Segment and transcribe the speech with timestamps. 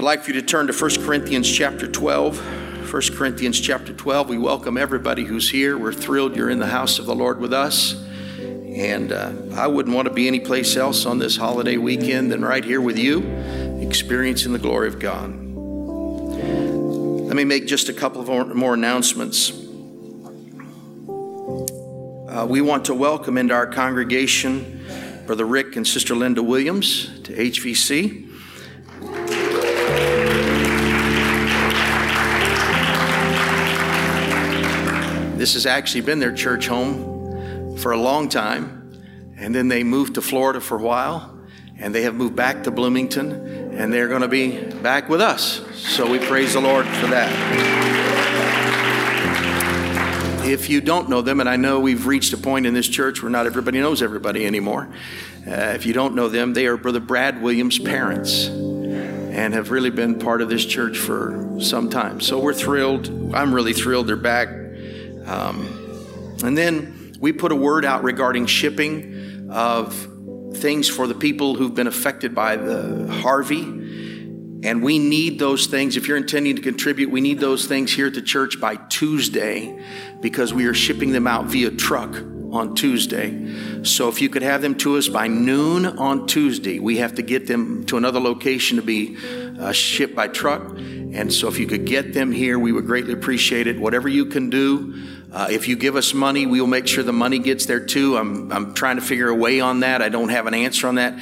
[0.00, 2.90] I'd like for you to turn to 1 Corinthians chapter 12.
[2.90, 4.30] 1 Corinthians chapter 12.
[4.30, 5.76] We welcome everybody who's here.
[5.76, 8.02] We're thrilled you're in the house of the Lord with us.
[8.38, 12.64] And uh, I wouldn't want to be anyplace else on this holiday weekend than right
[12.64, 13.20] here with you,
[13.82, 15.32] experiencing the glory of God.
[17.26, 19.50] Let me make just a couple of more announcements.
[22.26, 24.82] Uh, we want to welcome into our congregation
[25.26, 28.29] Brother Rick and Sister Linda Williams to HVC.
[35.40, 38.92] This has actually been their church home for a long time.
[39.38, 41.34] And then they moved to Florida for a while,
[41.78, 43.32] and they have moved back to Bloomington,
[43.72, 45.62] and they're going to be back with us.
[45.72, 47.32] So we praise the Lord for that.
[50.44, 53.22] If you don't know them, and I know we've reached a point in this church
[53.22, 54.90] where not everybody knows everybody anymore,
[55.46, 59.88] uh, if you don't know them, they are Brother Brad Williams' parents and have really
[59.88, 62.20] been part of this church for some time.
[62.20, 63.32] So we're thrilled.
[63.34, 64.59] I'm really thrilled they're back.
[65.26, 70.08] Um, and then we put a word out regarding shipping of
[70.54, 73.62] things for the people who've been affected by the Harvey.
[74.62, 75.96] And we need those things.
[75.96, 79.82] If you're intending to contribute, we need those things here at the church by Tuesday
[80.20, 82.14] because we are shipping them out via truck
[82.52, 83.82] on Tuesday.
[83.84, 87.22] So if you could have them to us by noon on Tuesday, we have to
[87.22, 89.16] get them to another location to be
[89.60, 90.62] uh, shipped by truck.
[91.12, 93.78] And so if you could get them here, we would greatly appreciate it.
[93.78, 94.94] Whatever you can do,
[95.32, 98.16] uh, if you give us money, we will make sure the money gets there too.
[98.16, 100.02] I'm, I'm trying to figure a way on that.
[100.02, 101.14] I don't have an answer on that.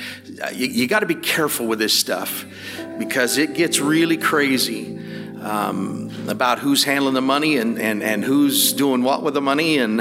[0.42, 2.46] Uh, you, you got to be careful with this stuff
[2.98, 4.96] because it gets really crazy
[5.42, 9.78] um, about who's handling the money and, and, and who's doing what with the money.
[9.78, 10.00] And,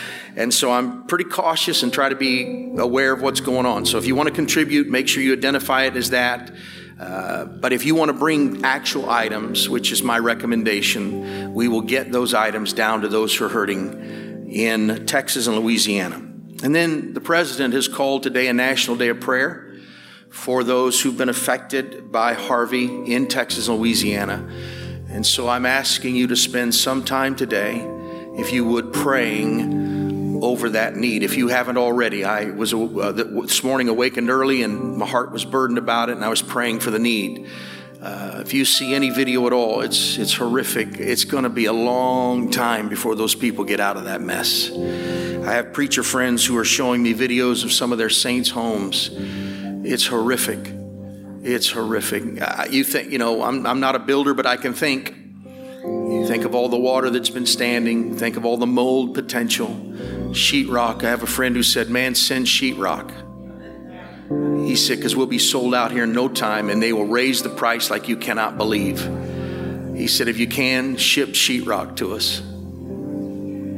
[0.36, 3.86] and so I'm pretty cautious and try to be aware of what's going on.
[3.86, 6.52] So if you want to contribute, make sure you identify it as that.
[6.98, 11.80] Uh, but if you want to bring actual items, which is my recommendation, we will
[11.80, 16.16] get those items down to those who are hurting in Texas and Louisiana.
[16.16, 19.76] And then the president has called today a national day of prayer
[20.28, 24.48] for those who've been affected by Harvey in Texas and Louisiana.
[25.08, 27.86] And so I'm asking you to spend some time today,
[28.36, 29.77] if you would, praying
[30.42, 31.22] over that need.
[31.22, 35.44] If you haven't already, I was uh, this morning awakened early and my heart was
[35.44, 37.48] burdened about it, and I was praying for the need.
[38.00, 41.00] Uh, if you see any video at all, it's it's horrific.
[41.00, 44.70] It's going to be a long time before those people get out of that mess.
[44.70, 49.10] I have preacher friends who are showing me videos of some of their saints' homes.
[49.84, 50.72] It's horrific.
[51.42, 52.40] It's horrific.
[52.40, 55.14] Uh, you think, you know, I'm, I'm not a builder, but I can think.
[56.26, 59.87] Think of all the water that's been standing, think of all the mold potential
[60.30, 61.04] sheetrock.
[61.04, 63.10] I have a friend who said, Man, send sheetrock.
[64.66, 67.42] He said, Because we'll be sold out here in no time and they will raise
[67.42, 69.00] the price like you cannot believe.
[69.96, 72.40] He said, If you can, ship sheetrock to us.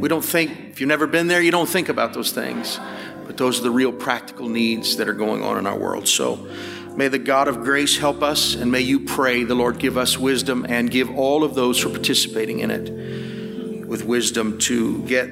[0.01, 2.81] We don't think, if you've never been there, you don't think about those things.
[3.27, 6.09] But those are the real practical needs that are going on in our world.
[6.09, 6.49] So
[6.97, 10.19] may the God of grace help us and may you pray the Lord give us
[10.19, 15.31] wisdom and give all of those who are participating in it with wisdom to get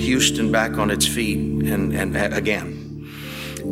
[0.00, 2.80] Houston back on its feet and, and again.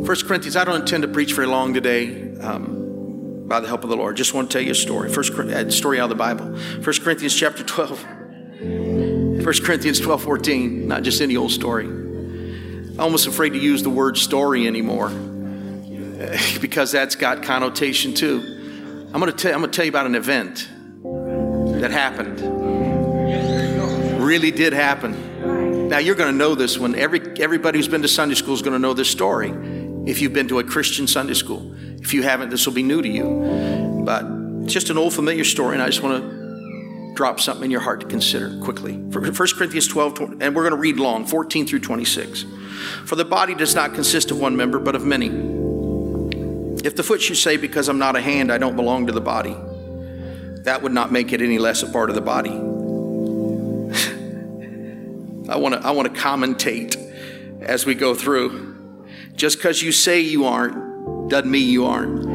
[0.05, 3.89] First Corinthians, I don't intend to preach very long today um, by the help of
[3.89, 4.15] the Lord.
[4.15, 5.09] Just want to tell you a story.
[5.11, 6.55] First a story out of the Bible.
[6.81, 7.99] First Corinthians chapter 12.
[9.43, 11.85] First Corinthians 12, 14, not just any old story.
[11.85, 15.09] I'm almost afraid to use the word story anymore
[16.61, 18.41] because that's got connotation too.
[19.13, 20.69] I'm going to tell, I'm going to tell you about an event
[21.81, 22.41] that happened.
[24.21, 25.28] Really did happen.
[25.89, 28.61] Now you're going to know this when Every everybody who's been to Sunday school is
[28.61, 29.49] going to know this story.
[30.05, 33.01] If you've been to a Christian Sunday school, if you haven't, this will be new
[33.01, 34.03] to you.
[34.05, 34.23] But
[34.63, 37.81] it's just an old familiar story, and I just want to drop something in your
[37.81, 38.93] heart to consider quickly.
[38.93, 42.45] 1 Corinthians 12, and we're going to read long, 14 through 26.
[43.05, 45.27] For the body does not consist of one member, but of many.
[46.85, 49.21] If the foot should say, Because I'm not a hand, I don't belong to the
[49.21, 49.55] body,
[50.65, 52.51] that would not make it any less a part of the body.
[55.49, 56.95] I want to I want to commentate
[57.61, 58.67] as we go through.
[59.35, 62.25] Just because you say you aren't doesn't mean you aren't.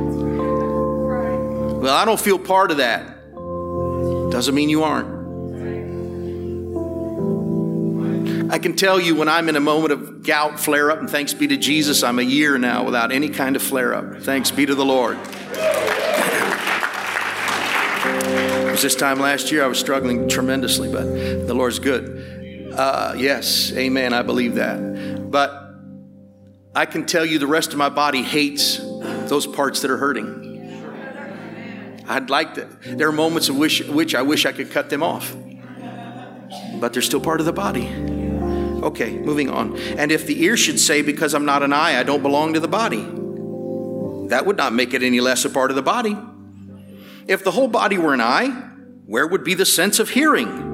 [1.81, 3.06] Well, I don't feel part of that.
[4.31, 5.14] Doesn't mean you aren't.
[8.50, 11.34] I can tell you when I'm in a moment of gout flare up, and thanks
[11.34, 14.22] be to Jesus, I'm a year now without any kind of flare up.
[14.22, 15.19] Thanks be to the Lord.
[18.06, 21.05] It was this time last year I was struggling tremendously, but
[21.46, 22.44] the Lord's good.
[22.74, 24.12] Uh, yes, amen.
[24.12, 25.30] I believe that.
[25.30, 25.64] But
[26.74, 30.42] I can tell you the rest of my body hates those parts that are hurting.
[32.08, 32.68] I'd like to.
[32.82, 35.34] There are moments of which, which I wish I could cut them off,
[36.80, 37.86] but they're still part of the body.
[38.82, 39.78] Okay, moving on.
[39.78, 42.60] And if the ear should say, Because I'm not an eye, I don't belong to
[42.60, 43.02] the body,
[44.28, 46.18] that would not make it any less a part of the body.
[47.26, 48.48] If the whole body were an eye,
[49.06, 50.73] where would be the sense of hearing?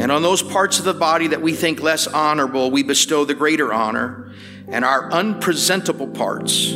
[0.00, 3.34] And on those parts of the body that we think less honorable, we bestow the
[3.34, 4.32] greater honor.
[4.68, 6.72] And our unpresentable parts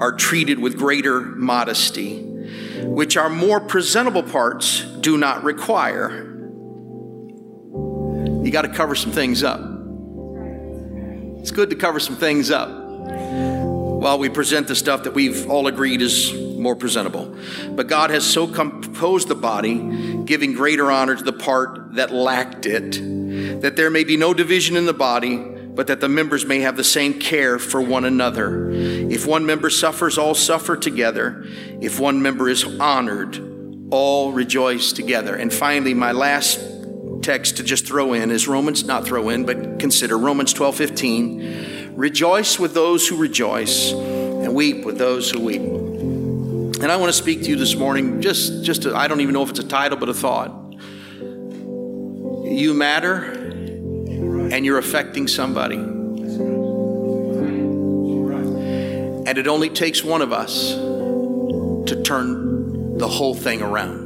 [0.00, 2.22] are treated with greater modesty,
[2.82, 6.30] which our more presentable parts do not require.
[8.42, 9.60] You got to cover some things up.
[11.40, 12.83] It's good to cover some things up
[14.04, 17.34] while we present the stuff that we've all agreed is more presentable.
[17.70, 19.78] But God has so composed the body,
[20.26, 24.76] giving greater honor to the part that lacked it, that there may be no division
[24.76, 28.70] in the body, but that the members may have the same care for one another.
[28.70, 31.42] If one member suffers, all suffer together.
[31.80, 35.34] If one member is honored, all rejoice together.
[35.34, 36.60] And finally, my last
[37.22, 41.83] text to just throw in is Romans, not throw in, but consider Romans 12 15.
[41.96, 45.62] Rejoice with those who rejoice, and weep with those who weep.
[45.62, 49.42] And I want to speak to you this morning, just, just I don't even know
[49.42, 50.50] if it's a title, but a thought.
[52.44, 55.76] You matter, and you're affecting somebody.
[59.26, 64.02] And it only takes one of us to turn the whole thing around.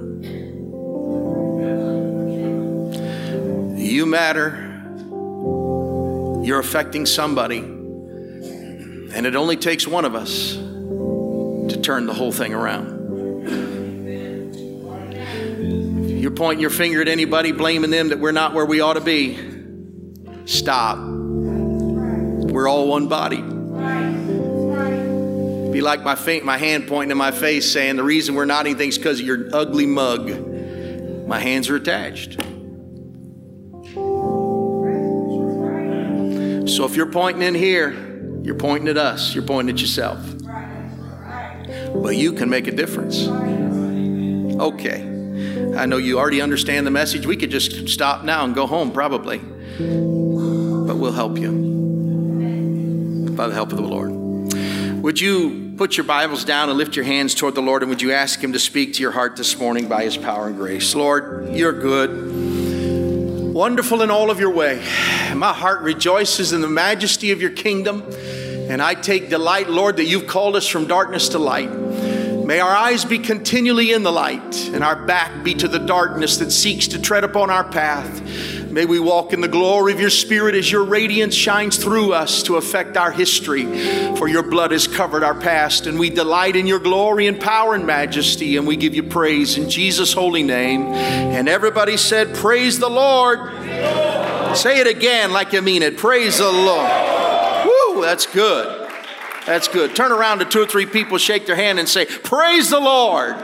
[3.78, 4.66] You matter,
[6.44, 7.77] you're affecting somebody.
[9.12, 12.98] And it only takes one of us to turn the whole thing around.
[16.04, 18.94] If you're pointing your finger at anybody, blaming them that we're not where we ought
[18.94, 19.38] to be,
[20.46, 20.98] stop.
[20.98, 23.42] We're all one body.
[25.72, 28.66] Be like my, fa- my hand pointing to my face saying, The reason we're not
[28.66, 30.28] anything is because of your ugly mug.
[31.26, 32.40] My hands are attached.
[36.68, 38.07] So if you're pointing in here,
[38.48, 40.18] you're pointing at us, you're pointing at yourself.
[41.94, 43.26] But you can make a difference.
[44.58, 45.02] Okay.
[45.76, 47.26] I know you already understand the message.
[47.26, 49.36] We could just stop now and go home, probably.
[49.36, 51.50] But we'll help you
[53.36, 54.12] by the help of the Lord.
[55.02, 58.00] Would you put your Bibles down and lift your hands toward the Lord and would
[58.00, 60.94] you ask Him to speak to your heart this morning by His power and grace?
[60.94, 64.82] Lord, you're good, wonderful in all of your way.
[65.34, 68.02] My heart rejoices in the majesty of your kingdom.
[68.68, 71.70] And I take delight, Lord, that you've called us from darkness to light.
[72.48, 76.38] May our eyes be continually in the light and our back be to the darkness
[76.38, 78.22] that seeks to tread upon our path.
[78.70, 82.42] May we walk in the glory of your Spirit as your radiance shines through us
[82.44, 83.64] to affect our history.
[84.16, 87.74] For your blood has covered our past, and we delight in your glory and power
[87.74, 90.82] and majesty, and we give you praise in Jesus' holy name.
[90.92, 93.40] And everybody said, Praise the Lord.
[94.56, 95.96] Say it again like you mean it.
[95.96, 97.17] Praise the Lord
[98.00, 98.88] that's good.
[99.46, 99.96] That's good.
[99.96, 103.36] Turn around to two or three people, shake their hand, and say, Praise the Lord.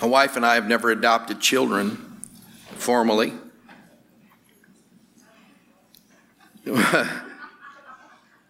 [0.00, 2.20] My wife and I have never adopted children
[2.76, 3.32] formally.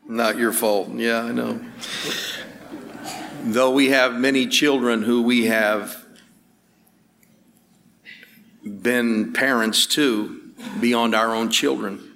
[0.07, 0.90] Not your fault.
[0.95, 1.61] Yeah, I know.
[3.45, 6.05] Though we have many children who we have
[8.62, 12.07] been parents to beyond our own children.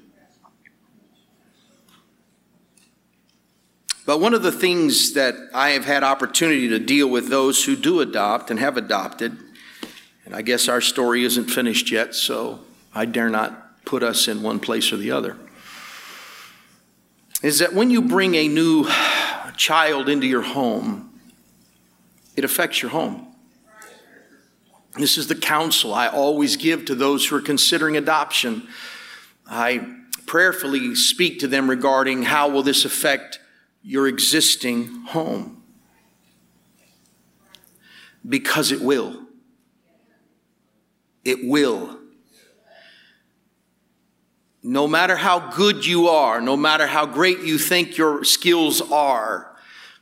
[4.05, 7.77] But one of the things that I have had opportunity to deal with those who
[7.77, 9.37] do adopt and have adopted,
[10.25, 12.61] and I guess our story isn't finished yet, so
[12.95, 15.37] I dare not put us in one place or the other,
[17.43, 18.89] is that when you bring a new
[19.57, 21.21] child into your home,
[22.35, 23.29] it affects your home.
[24.97, 28.67] This is the counsel I always give to those who are considering adoption.
[29.47, 29.87] I
[30.27, 33.39] prayerfully speak to them regarding how will this affect
[33.83, 35.63] your existing home.
[38.27, 39.21] Because it will.
[41.25, 41.99] It will.
[44.63, 49.57] No matter how good you are, no matter how great you think your skills are,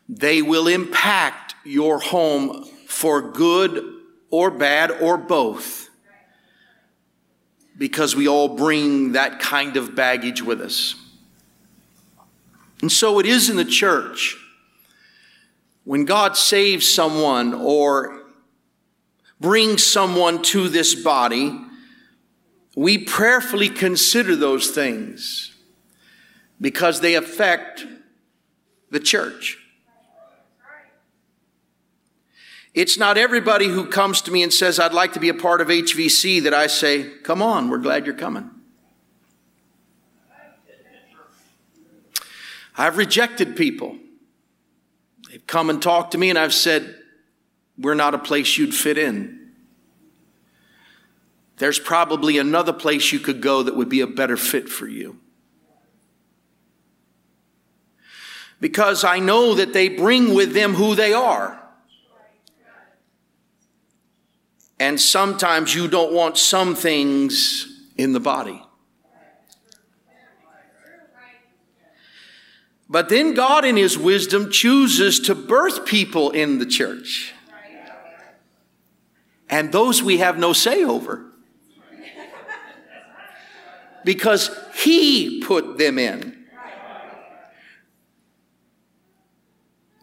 [0.09, 3.83] they will impact your home for good
[4.31, 5.89] or bad or both.
[7.79, 10.95] Because we all bring that kind of baggage with us.
[12.83, 14.37] And so it is in the church.
[15.85, 18.23] When God saves someone or
[19.41, 21.59] brings someone to this body,
[22.77, 25.55] we prayerfully consider those things
[26.61, 27.87] because they affect
[28.91, 29.59] the church.
[32.73, 35.61] It's not everybody who comes to me and says, I'd like to be a part
[35.61, 38.51] of HVC, that I say, Come on, we're glad you're coming.
[42.77, 43.97] I've rejected people.
[45.29, 46.97] They've come and talked to me, and I've said,
[47.79, 49.53] We're not a place you'd fit in.
[51.59, 55.19] There's probably another place you could go that would be a better fit for you.
[58.61, 61.63] Because I know that they bring with them who they are.
[64.79, 68.63] And sometimes you don't want some things in the body.
[72.91, 77.33] But then God, in His wisdom, chooses to birth people in the church.
[79.49, 81.25] And those we have no say over.
[84.05, 86.37] Because He put them in.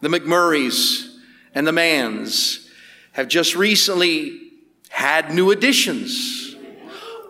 [0.00, 1.14] The McMurrays
[1.54, 2.70] and the Mans
[3.12, 4.52] have just recently
[4.88, 6.56] had new additions.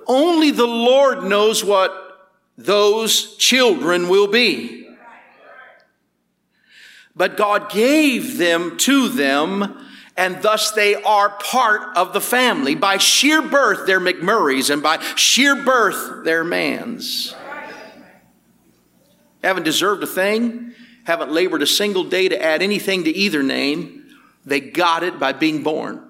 [0.07, 4.88] Only the Lord knows what those children will be
[7.19, 9.85] but God gave them to them,
[10.17, 12.77] and thus they are part of the family.
[12.77, 17.35] By sheer birth, they're McMurrays, and by sheer birth, they're Mans.
[19.43, 20.73] Haven't deserved a thing,
[21.05, 24.07] haven't labored a single day to add anything to either name.
[24.45, 26.05] They got it by being born.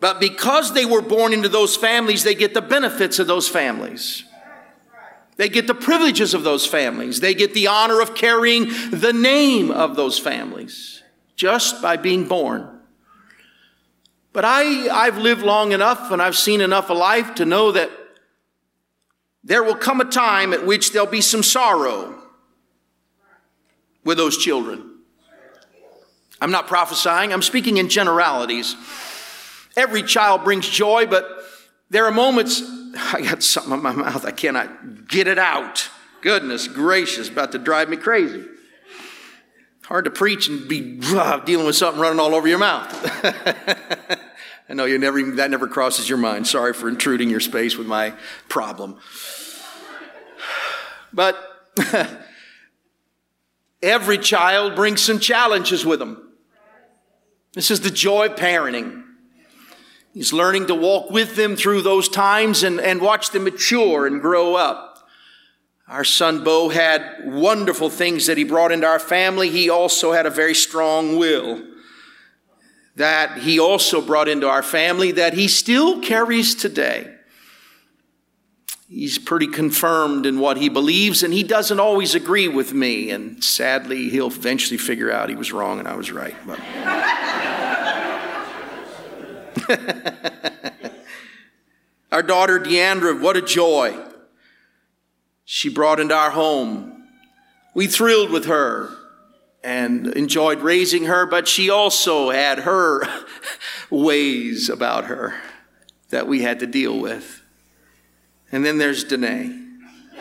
[0.00, 4.24] But because they were born into those families, they get the benefits of those families.
[5.36, 7.20] They get the privileges of those families.
[7.20, 11.02] They get the honor of carrying the name of those families
[11.36, 12.68] just by being born.
[14.32, 17.90] But I, I've lived long enough and I've seen enough of life to know that
[19.44, 22.22] there will come a time at which there'll be some sorrow
[24.04, 24.98] with those children.
[26.40, 28.74] I'm not prophesying, I'm speaking in generalities.
[29.76, 31.26] Every child brings joy, but
[31.90, 32.62] there are moments
[32.96, 34.24] I got something in my mouth.
[34.24, 35.88] I cannot get it out.
[36.20, 38.44] Goodness gracious, about to drive me crazy.
[39.84, 42.88] Hard to preach and be uh, dealing with something running all over your mouth.
[44.68, 46.46] I know you never that never crosses your mind.
[46.46, 48.14] Sorry for intruding your space with my
[48.48, 48.98] problem.
[51.12, 51.36] But
[53.82, 56.32] every child brings some challenges with them.
[57.54, 59.01] This is the joy of parenting.
[60.12, 64.20] He's learning to walk with them through those times and, and watch them mature and
[64.20, 65.06] grow up.
[65.88, 69.50] Our son Bo had wonderful things that he brought into our family.
[69.50, 71.62] He also had a very strong will
[72.96, 77.14] that he also brought into our family that he still carries today.
[78.88, 83.10] He's pretty confirmed in what he believes, and he doesn't always agree with me.
[83.10, 86.36] And sadly, he'll eventually figure out he was wrong and I was right.
[86.46, 86.60] But.
[92.12, 93.98] our daughter Deandra, what a joy.
[95.44, 97.04] She brought into our home.
[97.74, 98.90] We thrilled with her
[99.64, 103.02] and enjoyed raising her, but she also had her
[103.90, 105.34] ways about her
[106.10, 107.42] that we had to deal with.
[108.50, 109.58] And then there's Danae.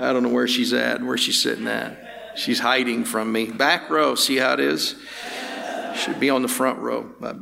[0.00, 1.96] I don't know where she's at, where she's sitting at.
[2.36, 3.46] She's hiding from me.
[3.46, 4.94] Back row, see how it is?
[5.98, 7.10] Should be on the front row.
[7.18, 7.36] But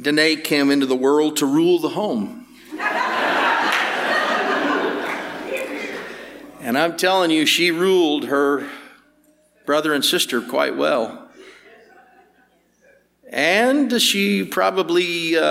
[0.00, 2.46] Danae came into the world to rule the home.
[6.60, 8.68] and I'm telling you, she ruled her
[9.66, 11.28] brother and sister quite well.
[13.30, 15.42] And she probably uh,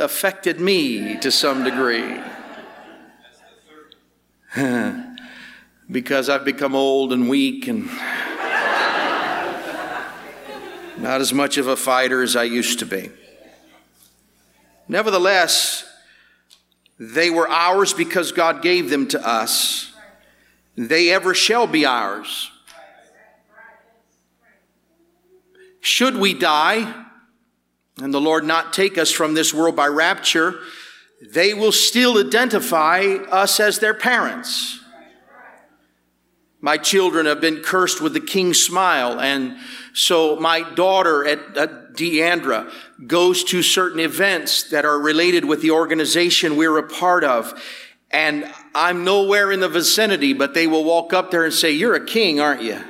[0.00, 2.20] affected me to some degree.
[5.90, 7.88] because I've become old and weak and
[11.02, 13.10] not as much of a fighter as I used to be.
[14.88, 15.84] Nevertheless,
[17.02, 19.92] They were ours because God gave them to us.
[20.76, 22.48] They ever shall be ours.
[25.80, 27.06] Should we die
[28.00, 30.60] and the Lord not take us from this world by rapture,
[31.20, 34.78] they will still identify us as their parents.
[36.60, 39.56] My children have been cursed with the king's smile, and
[39.94, 42.72] so my daughter at, at Deandra
[43.06, 47.60] goes to certain events that are related with the organization we're a part of.
[48.10, 51.94] And I'm nowhere in the vicinity, but they will walk up there and say, You're
[51.94, 52.80] a king, aren't you?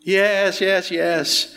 [0.00, 1.54] yes, yes, yes.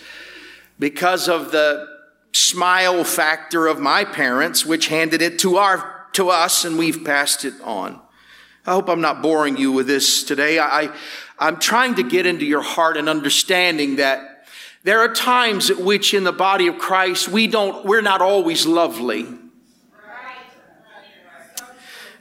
[0.78, 1.88] Because of the
[2.32, 7.46] smile factor of my parents, which handed it to our to us, and we've passed
[7.46, 8.02] it on.
[8.70, 10.60] I hope I'm not boring you with this today.
[10.60, 10.96] I,
[11.40, 14.46] I'm trying to get into your heart and understanding that
[14.84, 18.68] there are times at which in the body of Christ we don't, we're not always
[18.68, 19.26] lovely.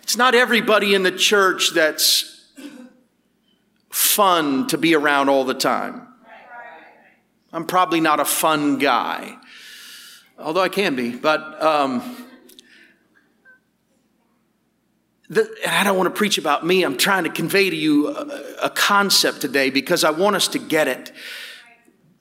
[0.02, 2.49] It's not everybody in the church that's
[3.90, 6.09] fun to be around all the time.
[7.52, 9.37] I'm probably not a fun guy,
[10.38, 12.27] although I can be, but um,
[15.30, 16.82] the, I don't want to preach about me.
[16.85, 20.58] I'm trying to convey to you a, a concept today because I want us to
[20.58, 21.12] get it.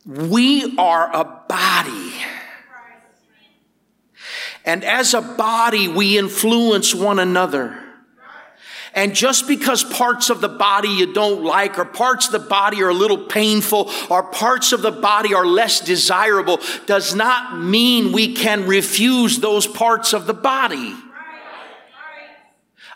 [0.05, 2.13] We are a body.
[4.65, 7.81] And as a body, we influence one another.
[8.93, 12.81] And just because parts of the body you don't like, or parts of the body
[12.81, 18.11] are a little painful, or parts of the body are less desirable, does not mean
[18.11, 20.95] we can refuse those parts of the body.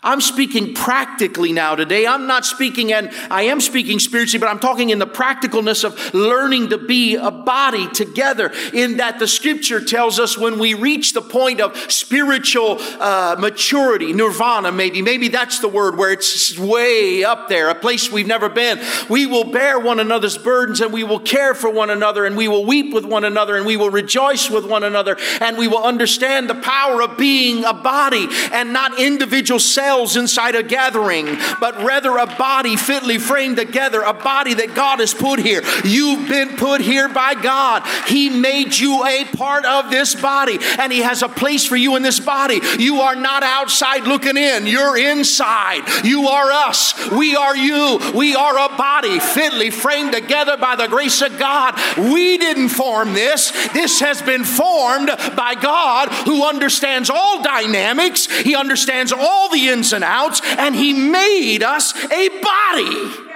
[0.04, 2.08] I'm speaking practically now today.
[2.08, 6.12] I'm not speaking, and I am speaking spiritually, but I'm talking in the practicalness of
[6.12, 8.52] learning to be a body together.
[8.72, 14.12] In that the scripture tells us when we reach the point of spiritual uh, maturity,
[14.12, 18.48] nirvana, maybe, maybe that's the word where it's way up there, a place we've never
[18.48, 18.80] been.
[19.08, 22.48] We will bear one another's burdens and we will care for one another and we
[22.48, 25.84] will weep with one another and we will rejoice with one another and we will
[25.84, 31.26] understand the power of being a body and not individual cells cells inside a gathering,
[31.60, 35.62] but rather a body fitly framed together, a body that God has put here.
[35.84, 37.86] You've been put here by God.
[38.06, 41.96] He made you a part of this body, and He has a place for you
[41.96, 42.60] in this body.
[42.78, 45.82] You are not outside looking in, you're inside.
[46.04, 47.10] You are us.
[47.10, 48.00] We are you.
[48.14, 51.74] We are a body fitly framed together by the grace of God.
[51.98, 58.54] We didn't form this, this has been formed by God who understands all dynamics, He
[58.54, 63.28] understands all the ins ins and outs, and He made us a body.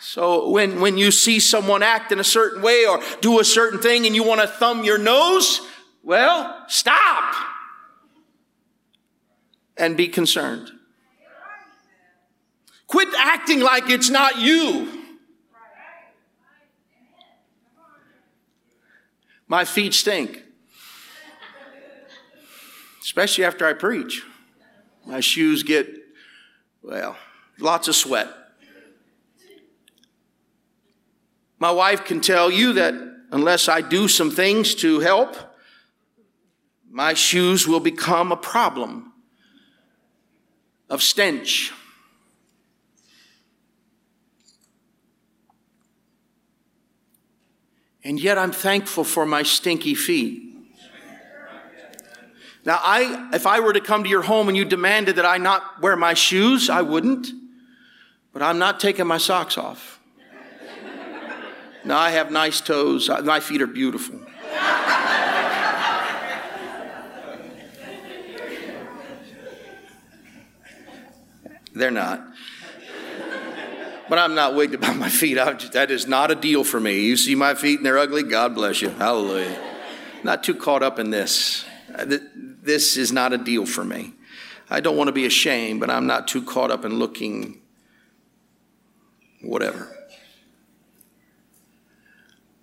[0.00, 3.80] So when, when you see someone act in a certain way or do a certain
[3.80, 5.60] thing and you want to thumb your nose,
[6.02, 7.34] well, stop
[9.76, 10.70] and be concerned.
[12.86, 14.88] Quit acting like it's not you.
[19.48, 20.43] My feet stink
[23.04, 24.22] especially after I preach.
[25.04, 25.86] My shoes get,
[26.82, 27.16] well,
[27.58, 28.28] lots of sweat.
[31.58, 32.94] My wife can tell you that
[33.30, 35.36] unless I do some things to help,
[36.90, 39.12] my shoes will become a problem
[40.88, 41.72] of stench.
[48.02, 50.43] And yet I'm thankful for my stinky feet.
[52.64, 55.36] Now, I, if I were to come to your home and you demanded that I
[55.36, 57.28] not wear my shoes, I wouldn't.
[58.32, 60.00] But I'm not taking my socks off.
[61.84, 63.08] now, I have nice toes.
[63.22, 64.18] My feet are beautiful.
[71.74, 72.24] They're not.
[74.08, 75.34] But I'm not wigged about my feet.
[75.34, 77.00] Just, that is not a deal for me.
[77.00, 78.22] You see my feet and they're ugly?
[78.22, 78.90] God bless you.
[78.90, 79.58] Hallelujah.
[80.22, 81.64] Not too caught up in this.
[81.94, 82.16] Uh,
[82.64, 84.14] this is not a deal for me.
[84.70, 87.60] I don't want to be ashamed, but I'm not too caught up in looking
[89.42, 89.94] whatever.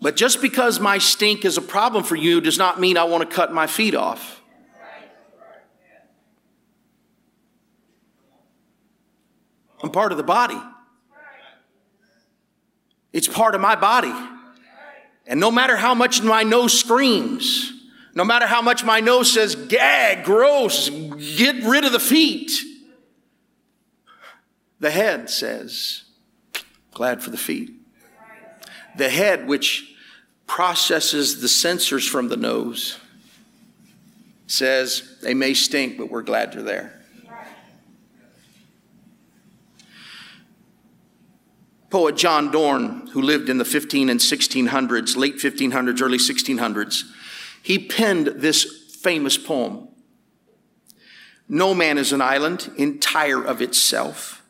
[0.02, 3.30] But just because my stink is a problem for you does not mean I want
[3.30, 4.42] to cut my feet off.
[9.84, 10.60] I'm part of the body.
[13.14, 14.14] It's part of my body.
[15.28, 17.72] And no matter how much my nose screams,
[18.14, 22.52] no matter how much my nose says, gag, gross, get rid of the feet.
[24.80, 26.04] The head says,
[26.94, 27.72] glad for the feet.
[28.98, 29.96] The head, which
[30.48, 32.98] processes the sensors from the nose,
[34.48, 37.02] says they may stink, but we're glad they're there.
[41.90, 47.04] Poet John Donne, who lived in the 15 and 1600s, late 1500s, early 1600s,
[47.62, 49.88] he penned this famous poem.
[51.48, 54.42] No man is an island, entire of itself.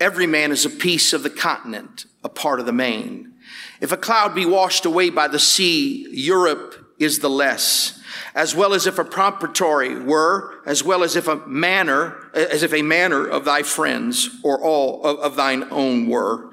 [0.00, 3.34] Every man is a piece of the continent, a part of the main.
[3.80, 8.00] If a cloud be washed away by the sea, Europe is the less,
[8.34, 12.72] as well as if a proprietary were, as well as if a manner, as if
[12.72, 16.50] a manner of thy friends or all of, of thine own were.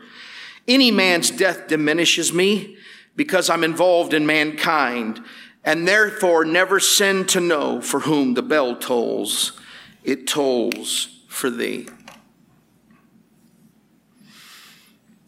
[0.67, 2.77] Any man's death diminishes me
[3.15, 5.23] because I'm involved in mankind
[5.63, 9.59] and therefore never sin to know for whom the bell tolls.
[10.03, 11.87] It tolls for thee.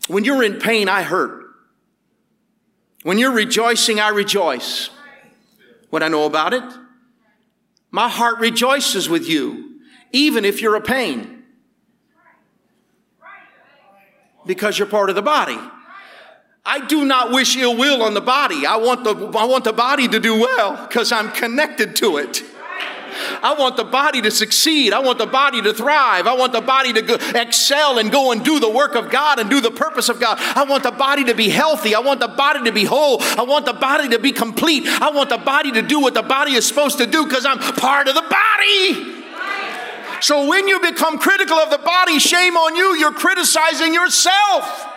[0.08, 1.46] When you're in pain, I hurt.
[3.04, 4.90] When you're rejoicing, I rejoice.
[5.90, 6.64] When I know about it,
[7.92, 9.80] my heart rejoices with you,
[10.12, 11.44] even if you're a pain,
[14.46, 15.60] because you're part of the body.
[16.66, 18.66] I do not wish ill will on the body.
[18.66, 22.42] I want the, I want the body to do well because I'm connected to it.
[23.44, 24.94] I want the body to succeed.
[24.94, 26.26] I want the body to thrive.
[26.26, 29.40] I want the body to go, excel and go and do the work of God
[29.40, 30.38] and do the purpose of God.
[30.40, 31.94] I want the body to be healthy.
[31.94, 33.22] I want the body to be whole.
[33.22, 34.88] I want the body to be complete.
[34.88, 37.60] I want the body to do what the body is supposed to do because I'm
[37.60, 39.24] part of the body.
[40.22, 42.96] So when you become critical of the body, shame on you.
[42.96, 44.93] You're criticizing yourself.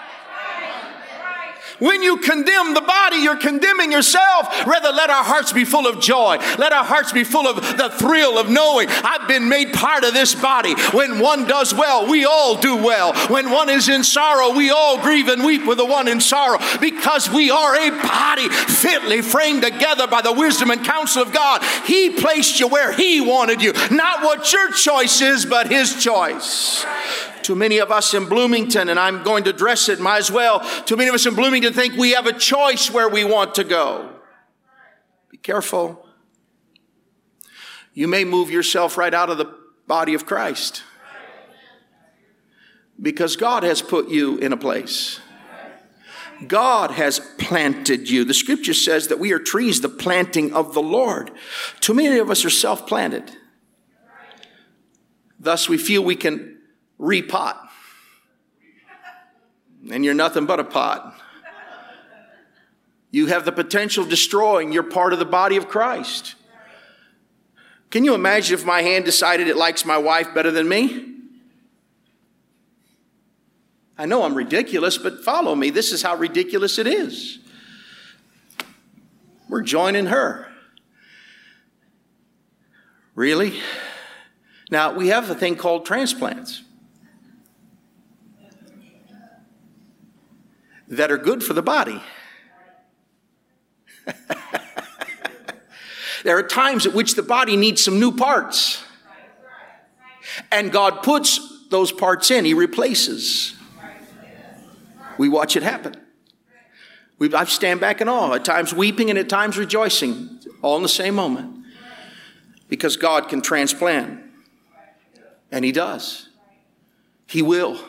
[1.79, 4.67] When you condemn the body, you're condemning yourself.
[4.67, 6.39] Rather, let our hearts be full of joy.
[6.59, 10.15] Let our hearts be full of the thrill of knowing I've been made part of
[10.15, 10.75] this body.
[10.93, 13.15] When one does well, we all do well.
[13.29, 16.59] When one is in sorrow, we all grieve and weep with the one in sorrow
[16.81, 21.62] because we are a body fitly framed together by the wisdom and counsel of God.
[21.85, 26.85] He placed you where He wanted you, not what your choice is, but His choice.
[27.47, 30.69] Too many of us in Bloomington, and I'm going to address it, might as well.
[30.85, 33.63] Too many of us in Bloomington think we have a choice where we want to
[33.63, 34.11] go.
[35.31, 36.05] Be careful.
[37.95, 39.57] You may move yourself right out of the
[39.87, 40.83] body of Christ
[43.01, 45.21] because God has put you in a place.
[46.49, 48.25] God has planted you.
[48.25, 51.31] The scripture says that we are trees, the planting of the Lord.
[51.79, 53.31] Too many of us are self planted.
[55.39, 56.56] Thus, we feel we can
[57.01, 57.57] repot.
[59.91, 61.15] And you're nothing but a pot.
[63.11, 66.35] You have the potential of destroying your part of the body of Christ.
[67.91, 71.15] Can you imagine if my hand decided it likes my wife better than me?
[73.97, 75.71] I know I'm ridiculous, but follow me.
[75.71, 77.39] This is how ridiculous it is.
[79.49, 80.49] We're joining her.
[83.15, 83.59] Really?
[84.71, 86.63] Now, we have a thing called transplants.
[90.88, 92.03] That are good for the body.
[96.25, 98.85] there are times at which the body needs some new parts.
[100.53, 103.55] And God puts those parts in, He replaces.
[105.18, 105.94] We watch it happen.
[107.18, 110.83] We, I stand back in awe, at times weeping and at times rejoicing, all in
[110.83, 111.64] the same moment.
[112.68, 114.20] Because God can transplant.
[115.51, 116.29] And He does.
[117.27, 117.81] He will.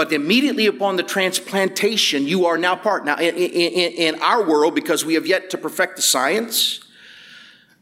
[0.00, 3.04] But immediately upon the transplantation, you are now part.
[3.04, 6.80] Now, in, in, in, our world, because we have yet to perfect the science,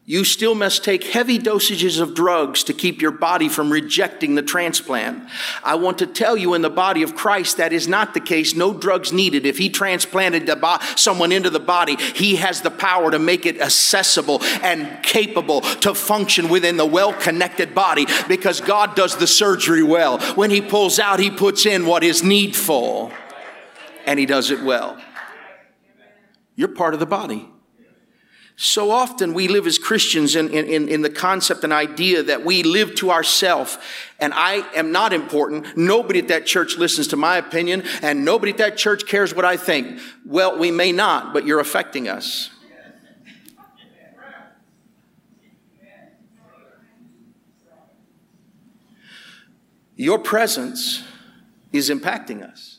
[0.09, 4.43] you still must take heavy dosages of drugs to keep your body from rejecting the
[4.43, 5.23] transplant.
[5.63, 8.55] I want to tell you in the body of Christ that is not the case.
[8.55, 9.45] No drugs needed.
[9.45, 10.51] If He transplanted
[10.97, 15.93] someone into the body, He has the power to make it accessible and capable to
[15.95, 20.21] function within the well connected body because God does the surgery well.
[20.37, 23.13] When He pulls out, He puts in what is needful
[24.07, 24.99] and He does it well.
[26.57, 27.47] You're part of the body.
[28.61, 32.65] So often we live as Christians in, in, in the concept and idea that we
[32.65, 33.79] live to ourselves
[34.19, 35.77] and I am not important.
[35.77, 39.45] Nobody at that church listens to my opinion and nobody at that church cares what
[39.45, 40.01] I think.
[40.27, 42.51] Well, we may not, but you're affecting us.
[49.95, 51.05] Your presence
[51.73, 52.78] is impacting us.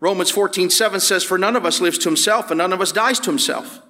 [0.00, 2.92] Romans 14, 7 says, For none of us lives to himself, and none of us
[2.92, 3.80] dies to himself.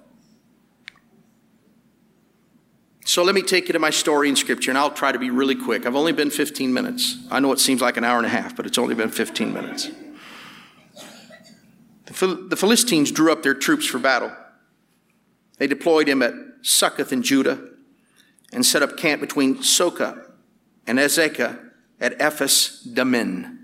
[3.05, 5.31] So let me take you to my story in Scripture, and I'll try to be
[5.31, 5.87] really quick.
[5.87, 7.17] I've only been 15 minutes.
[7.31, 9.53] I know it seems like an hour and a half, but it's only been 15
[9.53, 9.91] minutes.
[12.05, 14.33] The Philistines drew up their troops for battle.
[15.59, 17.61] They deployed him at Socoh in Judah
[18.53, 20.23] and set up camp between Socoh
[20.87, 23.58] and Azekah at Ephes Dammim.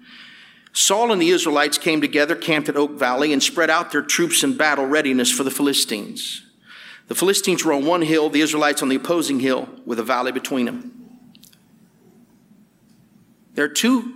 [0.74, 4.42] Saul and the Israelites came together, camped at Oak Valley, and spread out their troops
[4.42, 6.42] in battle readiness for the Philistines.
[7.06, 10.32] The Philistines were on one hill, the Israelites on the opposing hill, with a valley
[10.32, 10.90] between them.
[13.54, 14.14] There are two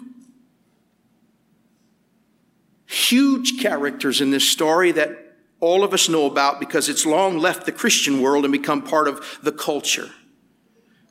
[2.86, 5.16] huge characters in this story that
[5.60, 9.06] all of us know about because it's long left the Christian world and become part
[9.06, 10.10] of the culture.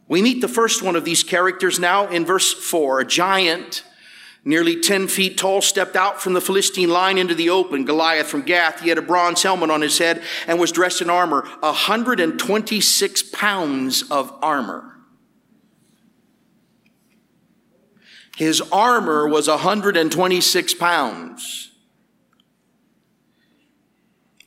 [0.10, 3.00] We meet the first one of these characters now in verse 4.
[3.00, 3.84] A giant,
[4.44, 7.86] nearly 10 feet tall, stepped out from the Philistine line into the open.
[7.86, 8.82] Goliath from Gath.
[8.82, 11.42] He had a bronze helmet on his head and was dressed in armor.
[11.60, 14.94] 126 pounds of armor.
[18.38, 21.72] His armor was 126 pounds.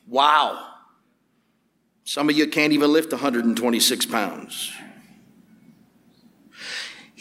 [0.07, 0.67] Wow.
[2.05, 4.71] Some of you can't even lift 126 pounds.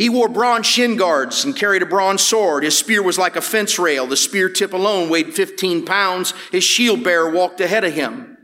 [0.01, 2.65] He wore bronze shin guards and carried a bronze sword.
[2.65, 4.07] His spear was like a fence rail.
[4.07, 6.33] The spear tip alone weighed 15 pounds.
[6.51, 8.39] His shield bearer walked ahead of him.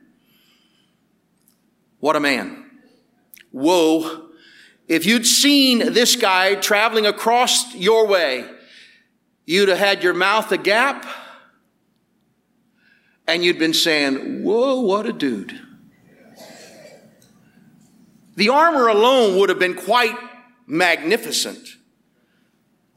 [1.99, 2.71] What a man.
[3.53, 4.29] Whoa.
[4.87, 8.47] If you'd seen this guy traveling across your way,
[9.47, 11.07] you'd have had your mouth agape
[13.27, 15.59] and you'd been saying, Whoa, what a dude.
[18.35, 20.14] The armor alone would have been quite
[20.66, 21.68] magnificent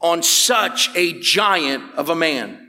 [0.00, 2.68] on such a giant of a man.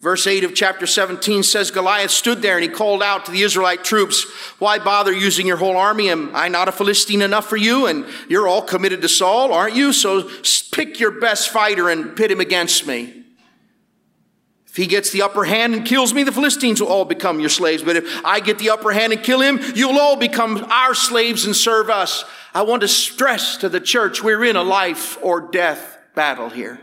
[0.00, 3.42] Verse 8 of chapter 17 says Goliath stood there and he called out to the
[3.42, 4.24] Israelite troops,
[4.58, 6.08] Why bother using your whole army?
[6.08, 7.86] Am I not a Philistine enough for you?
[7.86, 9.92] And you're all committed to Saul, aren't you?
[9.92, 10.30] So
[10.72, 13.19] pick your best fighter and pit him against me.
[14.70, 17.48] If he gets the upper hand and kills me, the Philistines will all become your
[17.48, 17.82] slaves.
[17.82, 21.44] But if I get the upper hand and kill him, you'll all become our slaves
[21.44, 22.24] and serve us.
[22.54, 26.78] I want to stress to the church we're in a life or death battle here.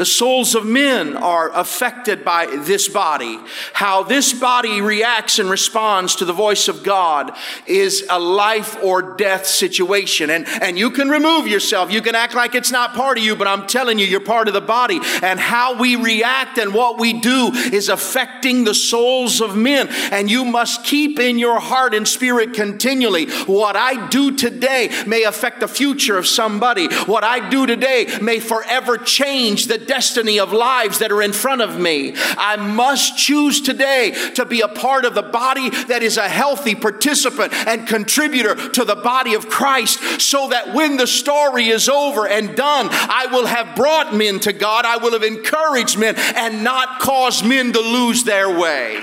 [0.00, 3.38] The souls of men are affected by this body.
[3.74, 7.36] How this body reacts and responds to the voice of God
[7.66, 10.30] is a life or death situation.
[10.30, 11.92] And, and you can remove yourself.
[11.92, 14.48] You can act like it's not part of you, but I'm telling you, you're part
[14.48, 15.00] of the body.
[15.20, 19.88] And how we react and what we do is affecting the souls of men.
[20.12, 23.26] And you must keep in your heart and spirit continually.
[23.44, 26.86] What I do today may affect the future of somebody.
[27.04, 31.60] What I do today may forever change the destiny of lives that are in front
[31.60, 32.14] of me.
[32.38, 36.76] I must choose today to be a part of the body that is a healthy
[36.76, 42.28] participant and contributor to the body of Christ so that when the story is over
[42.28, 44.84] and done, I will have brought men to God.
[44.84, 49.02] I will have encouraged men and not caused men to lose their way.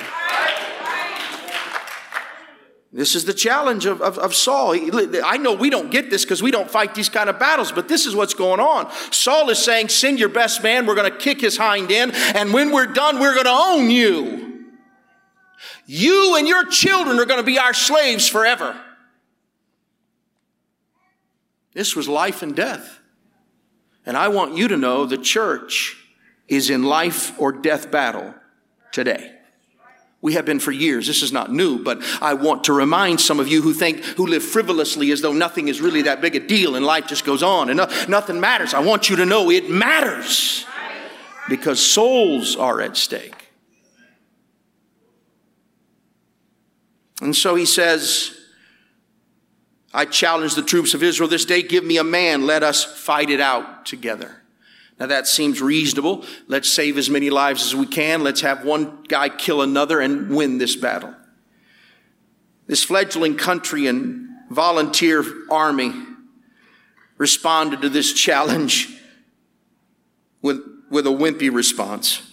[2.98, 4.72] This is the challenge of, of, of Saul.
[4.72, 4.90] He,
[5.24, 7.88] I know we don't get this because we don't fight these kind of battles, but
[7.88, 8.92] this is what's going on.
[9.12, 10.88] Saul is saying, Send your best man.
[10.88, 12.14] We're going to kick his hind end.
[12.16, 14.66] And when we're done, we're going to own you.
[15.86, 18.76] You and your children are going to be our slaves forever.
[21.74, 23.00] This was life and death.
[24.08, 26.04] And I want you to know the church
[26.48, 28.34] is in life or death battle
[28.92, 29.37] today.
[30.22, 31.06] We have been for years.
[31.06, 34.26] This is not new, but I want to remind some of you who think, who
[34.26, 37.44] live frivolously as though nothing is really that big a deal and life just goes
[37.44, 38.74] on and no, nothing matters.
[38.74, 40.66] I want you to know it matters
[41.48, 43.48] because souls are at stake.
[47.22, 48.36] And so he says,
[49.94, 53.30] I challenge the troops of Israel this day, give me a man, let us fight
[53.30, 54.37] it out together.
[55.00, 56.26] Now that seems reasonable.
[56.48, 58.24] Let's save as many lives as we can.
[58.24, 61.14] Let's have one guy kill another and win this battle.
[62.66, 65.94] This fledgling country and volunteer army
[67.18, 68.90] responded to this challenge
[70.42, 72.24] with, with a wimpy response.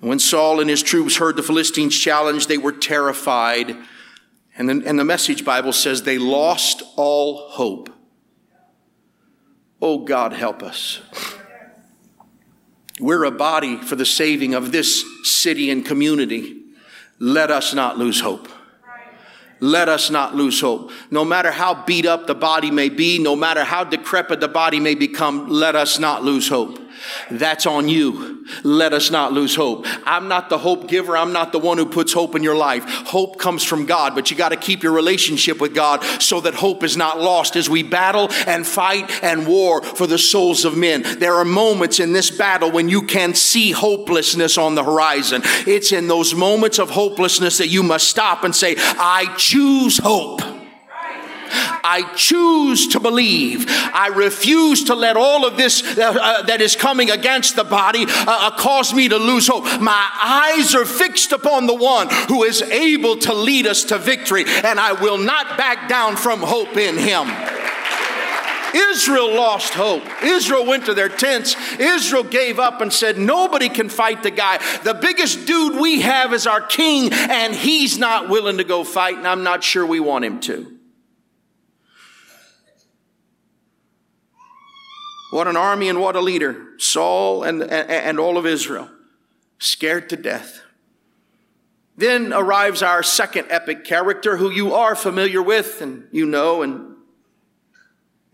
[0.00, 3.76] When Saul and his troops heard the Philistines' challenge, they were terrified.
[4.56, 7.90] And, then, and the message Bible says they lost all hope.
[9.80, 11.00] Oh, God, help us.
[13.00, 16.56] We're a body for the saving of this city and community.
[17.18, 18.48] Let us not lose hope.
[19.60, 20.92] Let us not lose hope.
[21.10, 24.78] No matter how beat up the body may be, no matter how decrepit the body
[24.78, 26.78] may become, let us not lose hope.
[27.30, 28.37] That's on you.
[28.62, 29.86] Let us not lose hope.
[30.04, 31.16] I'm not the hope giver.
[31.16, 32.84] I'm not the one who puts hope in your life.
[32.84, 36.54] Hope comes from God, but you got to keep your relationship with God so that
[36.54, 40.76] hope is not lost as we battle and fight and war for the souls of
[40.76, 41.02] men.
[41.18, 45.42] There are moments in this battle when you can see hopelessness on the horizon.
[45.66, 50.57] It's in those moments of hopelessness that you must stop and say, I choose hope.
[51.88, 53.64] I choose to believe.
[53.66, 58.04] I refuse to let all of this uh, uh, that is coming against the body
[58.06, 59.64] uh, uh, cause me to lose hope.
[59.80, 64.44] My eyes are fixed upon the one who is able to lead us to victory,
[64.46, 67.26] and I will not back down from hope in him.
[68.74, 70.02] Israel lost hope.
[70.22, 71.56] Israel went to their tents.
[71.80, 74.58] Israel gave up and said, Nobody can fight the guy.
[74.84, 79.16] The biggest dude we have is our king, and he's not willing to go fight,
[79.16, 80.77] and I'm not sure we want him to.
[85.30, 86.68] What an army and what a leader.
[86.78, 88.88] Saul and, and, and all of Israel,
[89.58, 90.62] scared to death.
[91.96, 96.94] Then arrives our second epic character who you are familiar with and you know and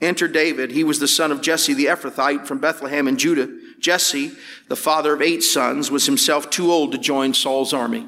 [0.03, 0.71] enter David.
[0.71, 3.49] He was the son of Jesse the Ephrathite from Bethlehem in Judah.
[3.81, 4.33] Jesse,
[4.69, 8.07] the father of eight sons, was himself too old to join Saul's army.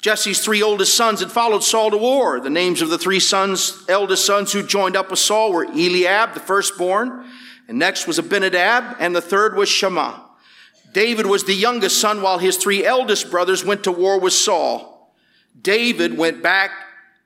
[0.00, 2.40] Jesse's three oldest sons had followed Saul to war.
[2.40, 6.32] The names of the three sons, eldest sons who joined up with Saul were Eliab,
[6.32, 7.26] the firstborn,
[7.70, 10.24] and next was Abinadab, and the third was Shammah.
[10.92, 15.14] David was the youngest son while his three eldest brothers went to war with Saul.
[15.62, 16.72] David went back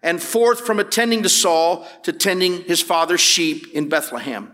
[0.02, 4.52] and forth from attending to Saul to tending his father's sheep in Bethlehem.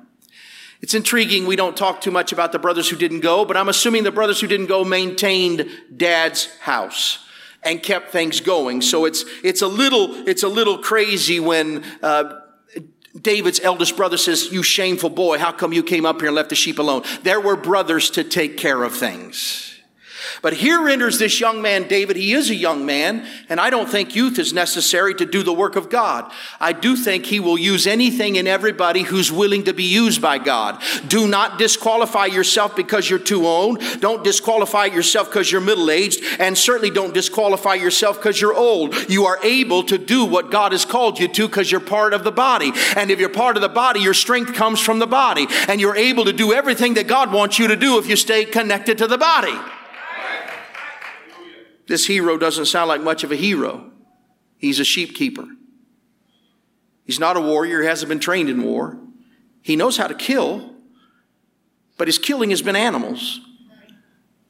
[0.81, 1.45] It's intriguing.
[1.45, 4.13] We don't talk too much about the brothers who didn't go, but I'm assuming the
[4.13, 7.19] brothers who didn't go maintained dad's house
[7.65, 8.81] and kept things going.
[8.81, 12.40] So it's, it's a little, it's a little crazy when, uh,
[13.19, 16.51] David's eldest brother says, You shameful boy, how come you came up here and left
[16.51, 17.03] the sheep alone?
[17.23, 19.70] There were brothers to take care of things.
[20.43, 22.17] But here enters this young man, David.
[22.17, 25.53] He is a young man, and I don't think youth is necessary to do the
[25.53, 26.31] work of God.
[26.61, 30.39] I do think he will use anything and everybody who's willing to be used by
[30.39, 30.81] God.
[31.07, 33.81] Do not disqualify yourself because you're too old.
[34.01, 38.95] Don't disqualify yourself because you're middle aged, and certainly don't disqualify yourself because you're old.
[39.11, 42.25] You are able to do what God has called you to because you're part of
[42.25, 42.73] the body.
[42.97, 45.97] And if you're part of the body, your strength comes from the body, and you're
[45.97, 49.07] able to do everything that God wants you to do if you stay connected to
[49.07, 49.59] the body.
[51.91, 53.91] This hero doesn't sound like much of a hero.
[54.59, 55.45] He's a sheep keeper.
[57.05, 58.97] He's not a warrior, he hasn't been trained in war.
[59.61, 60.73] He knows how to kill,
[61.99, 63.41] but his killing has been animals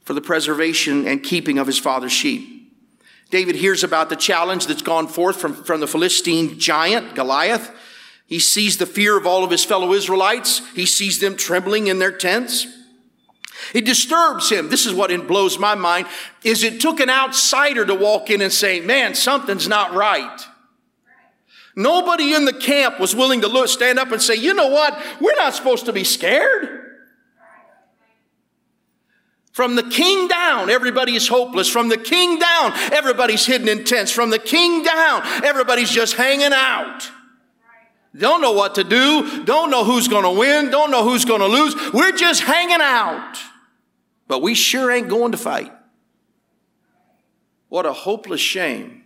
[0.03, 2.71] for the preservation and keeping of his father's sheep.
[3.31, 7.71] David hears about the challenge that's gone forth from, from the Philistine giant, Goliath.
[8.27, 10.61] He sees the fear of all of his fellow Israelites.
[10.75, 12.67] He sees them trembling in their tents.
[13.73, 14.69] It disturbs him.
[14.69, 16.07] This is what blows my mind
[16.43, 20.47] is it took an outsider to walk in and say, man, something's not right.
[21.75, 25.01] Nobody in the camp was willing to look, stand up and say, you know what?
[25.21, 26.79] We're not supposed to be scared.
[29.53, 31.69] From the king down, everybody is hopeless.
[31.69, 34.11] From the king down, everybody's hidden in tents.
[34.11, 37.09] From the king down, everybody's just hanging out.
[38.17, 39.43] Don't know what to do.
[39.45, 40.69] Don't know who's going to win.
[40.69, 41.75] Don't know who's going to lose.
[41.93, 43.37] We're just hanging out
[44.31, 45.73] but we sure ain't going to fight.
[47.67, 49.03] What a hopeless shame.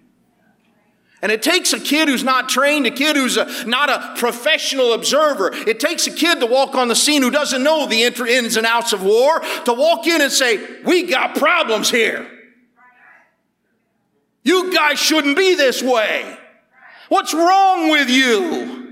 [1.24, 4.94] And it takes a kid who's not trained, a kid who's a, not a professional
[4.94, 5.50] observer.
[5.52, 8.68] It takes a kid to walk on the scene who doesn't know the ins and
[8.68, 12.30] outs of war to walk in and say, We got problems here.
[14.44, 16.38] You guys shouldn't be this way.
[17.10, 18.85] What's wrong with you?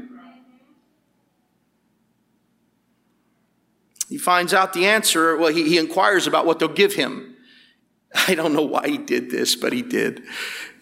[4.14, 5.36] He finds out the answer.
[5.36, 7.36] Well, he, he inquires about what they'll give him.
[8.28, 10.22] I don't know why he did this, but he did.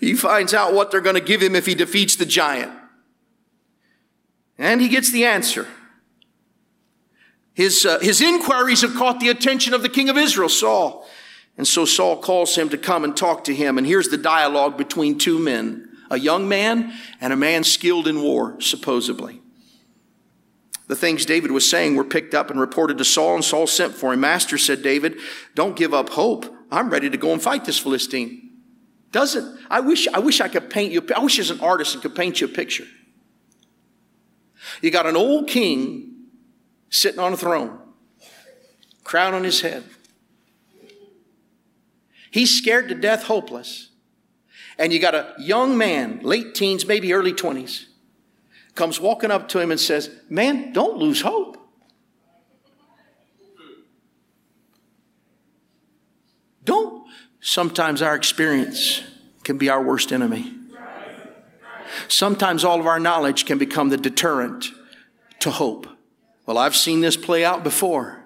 [0.02, 2.74] He finds out what they're going to give him if he defeats the giant.
[4.58, 5.66] And he gets the answer.
[7.54, 11.08] His, uh, his inquiries have caught the attention of the king of Israel, Saul.
[11.58, 13.78] And so Saul calls him to come and talk to him.
[13.78, 18.22] And here's the dialogue between two men a young man and a man skilled in
[18.22, 19.41] war, supposedly.
[20.92, 23.94] The things David was saying were picked up and reported to Saul, and Saul sent
[23.94, 24.20] for him.
[24.20, 25.20] Master, said David,
[25.56, 26.54] don't give up hope.
[26.70, 28.52] I'm ready to go and fight this Philistine.
[29.14, 32.02] Doesn't, I wish, I wish I could paint you, I wish as an artist I
[32.02, 32.84] could paint you a picture.
[34.82, 36.26] You got an old king
[36.90, 37.80] sitting on a throne,
[39.06, 39.86] crown on his head.
[42.32, 43.92] He's scared to death, hopeless.
[44.78, 47.86] And you got a young man, late teens, maybe early 20s,
[48.82, 51.56] comes walking up to him and says, Man, don't lose hope.
[56.64, 57.08] Don't.
[57.42, 59.04] Sometimes our experience
[59.44, 60.56] can be our worst enemy.
[62.08, 64.70] Sometimes all of our knowledge can become the deterrent
[65.42, 65.86] to hope.
[66.48, 68.24] Well, I've seen this play out before.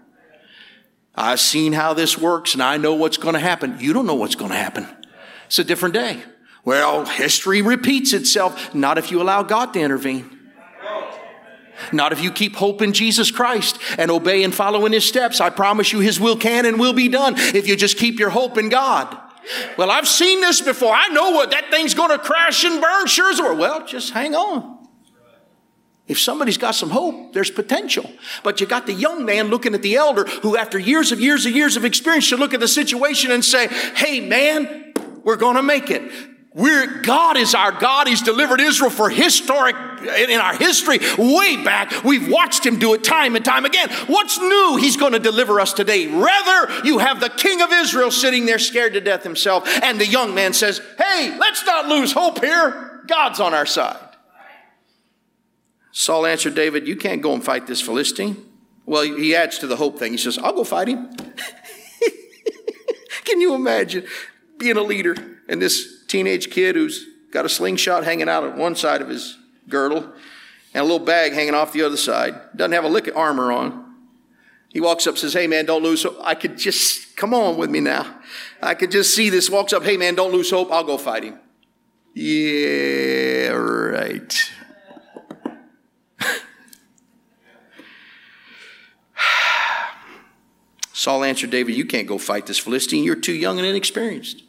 [1.16, 3.76] I've seen how this works and I know what's going to happen.
[3.82, 4.88] You don't know what's going to happen.
[5.48, 6.24] It's a different day.
[6.64, 10.35] Well, history repeats itself, not if you allow God to intervene.
[11.92, 15.42] Not if you keep hope in Jesus Christ and obey and follow in His steps.
[15.42, 18.30] I promise you His will can and will be done if you just keep your
[18.30, 19.18] hope in God.
[19.78, 20.94] Well, I've seen this before.
[20.94, 23.08] I know what that thing's going to crash and burn.
[23.08, 23.56] Sure as well.
[23.56, 24.76] Well, just hang on.
[26.08, 28.10] If somebody's got some hope, there's potential.
[28.44, 31.46] But you got the young man looking at the elder who, after years of years
[31.46, 35.56] of years of experience, should look at the situation and say, Hey, man, we're going
[35.56, 36.12] to make it.
[36.56, 38.08] We're, God is our God.
[38.08, 42.06] He's delivered Israel for historic, in our history, way back.
[42.06, 43.90] We've watched Him do it time and time again.
[44.08, 44.78] What's new?
[44.80, 46.08] He's going to deliver us today.
[46.08, 50.08] Rather, you have the King of Israel sitting there scared to death himself, and the
[50.08, 53.04] young man says, Hey, let's not lose hope here.
[53.06, 54.00] God's on our side.
[55.92, 58.38] Saul answered David, You can't go and fight this Philistine.
[58.86, 60.14] Well, he adds to the hope thing.
[60.14, 61.14] He says, I'll go fight him.
[63.26, 64.06] Can you imagine
[64.58, 65.18] being a leader
[65.50, 69.38] and this teenage kid who's got a slingshot hanging out at one side of his
[69.68, 70.14] girdle
[70.74, 73.52] and a little bag hanging off the other side, doesn't have a lick of armor
[73.52, 73.86] on.
[74.70, 76.18] He walks up, says, Hey man, don't lose hope.
[76.22, 78.20] I could just, come on with me now.
[78.62, 79.50] I could just see this.
[79.50, 80.70] Walks up, Hey man, don't lose hope.
[80.74, 81.40] I'll go fight him.
[82.14, 84.52] Yeah, right.
[90.92, 93.06] Saul answered David, You can't go fight this Philistine.
[93.06, 94.44] You're too young and inexperienced.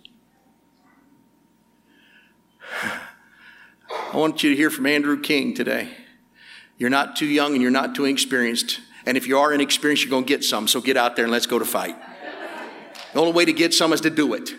[4.16, 5.90] I want you to hear from Andrew King today.
[6.78, 8.80] You're not too young and you're not too inexperienced.
[9.04, 10.66] And if you are inexperienced, you're going to get some.
[10.68, 11.96] So get out there and let's go to fight.
[13.12, 14.54] The only way to get some is to do it.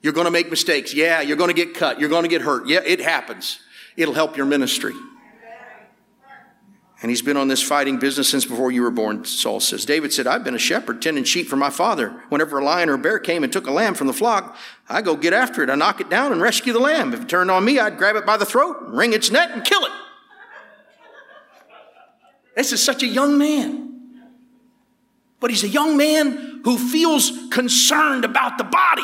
[0.00, 0.94] You're going to make mistakes.
[0.94, 2.00] Yeah, you're going to get cut.
[2.00, 2.66] You're going to get hurt.
[2.66, 3.60] Yeah, it happens.
[3.94, 4.94] It'll help your ministry.
[7.02, 9.84] And he's been on this fighting business since before you were born, Saul says.
[9.84, 12.22] David said, I've been a shepherd tending sheep for my father.
[12.30, 14.56] Whenever a lion or a bear came and took a lamb from the flock,
[14.88, 15.68] I go get after it.
[15.68, 17.12] I knock it down and rescue the lamb.
[17.12, 19.62] If it turned on me, I'd grab it by the throat, wring its neck, and
[19.62, 19.92] kill it.
[22.56, 23.82] This is such a young man.
[25.38, 29.02] But he's a young man who feels concerned about the body.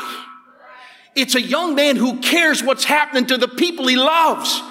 [1.14, 4.62] It's a young man who cares what's happening to the people he loves.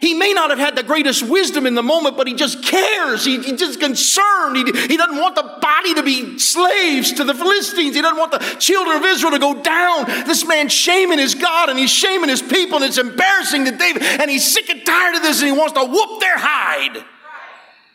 [0.00, 3.24] He may not have had the greatest wisdom in the moment, but he just cares.
[3.24, 4.56] He, he's just concerned.
[4.56, 7.96] He, he doesn't want the body to be slaves to the Philistines.
[7.96, 10.04] He doesn't want the children of Israel to go down.
[10.26, 14.02] This man's shaming his God and he's shaming his people, and it's embarrassing to David.
[14.02, 17.04] And he's sick and tired of this and he wants to whoop their hide.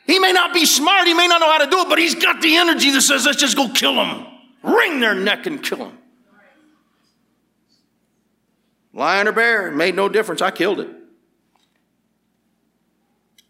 [0.05, 2.15] He may not be smart, he may not know how to do it, but he's
[2.15, 4.27] got the energy that says, let's just go kill them,
[4.61, 5.97] wring their neck and kill them.
[8.93, 10.41] Lion or bear, made no difference.
[10.41, 10.89] I killed it.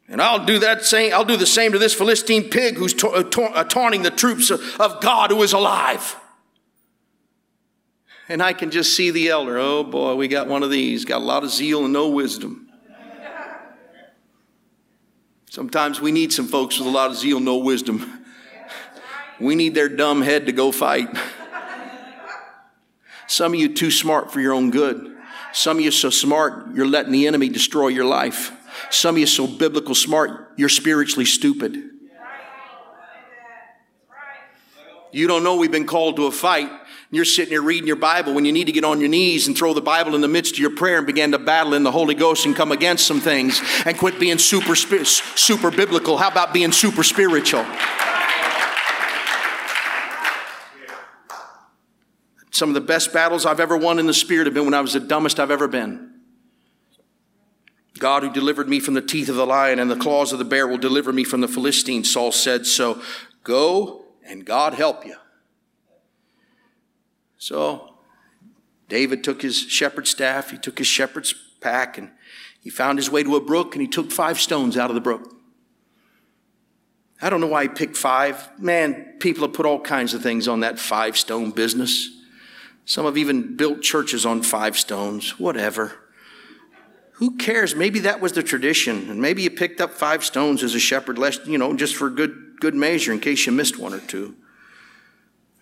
[0.08, 3.10] And I'll do that same, I'll do the same to this Philistine pig who's ta-
[3.10, 6.16] uh, ta- uh, taunting the troops of, of God who is alive.
[8.30, 9.58] And I can just see the elder.
[9.58, 11.06] Oh boy, we got one of these.
[11.06, 12.70] Got a lot of zeal and no wisdom.
[15.50, 18.26] Sometimes we need some folks with a lot of zeal, no wisdom.
[19.40, 21.10] We need their dumb head to go fight.
[23.28, 25.16] Some of you too smart for your own good.
[25.52, 28.52] Some of you so smart, you're letting the enemy destroy your life.
[28.90, 31.90] Some of you so biblical smart, you're spiritually stupid.
[35.12, 36.72] You don't know we've been called to a fight.
[37.12, 39.56] You're sitting here reading your Bible when you need to get on your knees and
[39.56, 41.92] throw the Bible in the midst of your prayer and begin to battle in the
[41.92, 46.18] Holy Ghost and come against some things and quit being super, super biblical.
[46.18, 47.64] How about being super spiritual?
[52.50, 54.82] Some of the best battles I've ever won in the Spirit have been when I
[54.82, 56.13] was the dumbest I've ever been.
[58.04, 60.44] God who delivered me from the teeth of the lion and the claws of the
[60.44, 62.66] bear will deliver me from the Philistines, Saul said.
[62.66, 63.02] So
[63.46, 65.16] go and God help you.
[67.38, 67.96] So
[68.90, 72.12] David took his shepherd's staff, he took his shepherd's pack, and
[72.60, 75.02] he found his way to a brook and he took five stones out of the
[75.02, 75.34] brook.
[77.22, 78.50] I don't know why he picked five.
[78.60, 82.10] Man, people have put all kinds of things on that five stone business.
[82.84, 86.03] Some have even built churches on five stones, whatever.
[87.14, 87.76] Who cares?
[87.76, 91.18] Maybe that was the tradition, and maybe you picked up five stones as a shepherd,
[91.18, 94.36] lest, you know, just for good, good measure in case you missed one or two.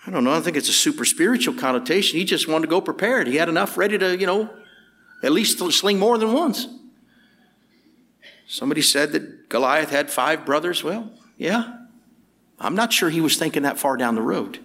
[0.06, 0.34] I don't know.
[0.34, 2.18] I think it's a super spiritual connotation.
[2.18, 3.28] He just wanted to go prepared.
[3.28, 4.50] He had enough ready to, you know,
[5.22, 6.68] at least sling more than once.
[8.48, 10.84] Somebody said that Goliath had five brothers.
[10.84, 11.78] Well, yeah.
[12.60, 14.60] I'm not sure he was thinking that far down the road.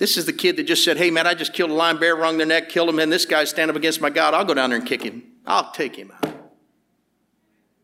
[0.00, 2.16] This is the kid that just said, Hey, man, I just killed a lion bear,
[2.16, 4.32] wrung their neck, killed him, and this guy's standing up against my God.
[4.32, 5.22] I'll go down there and kick him.
[5.46, 6.34] I'll take him out.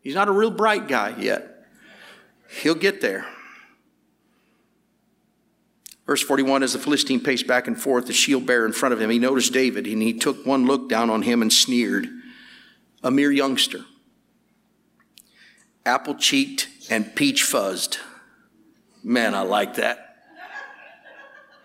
[0.01, 1.67] He's not a real bright guy yet.
[2.49, 3.27] He'll get there.
[6.07, 9.01] Verse 41 As the Philistine paced back and forth, the shield bearer in front of
[9.01, 12.07] him, he noticed David, and he took one look down on him and sneered.
[13.03, 13.85] A mere youngster,
[15.85, 17.99] apple cheeked and peach fuzzed.
[19.03, 20.06] Man, I like that.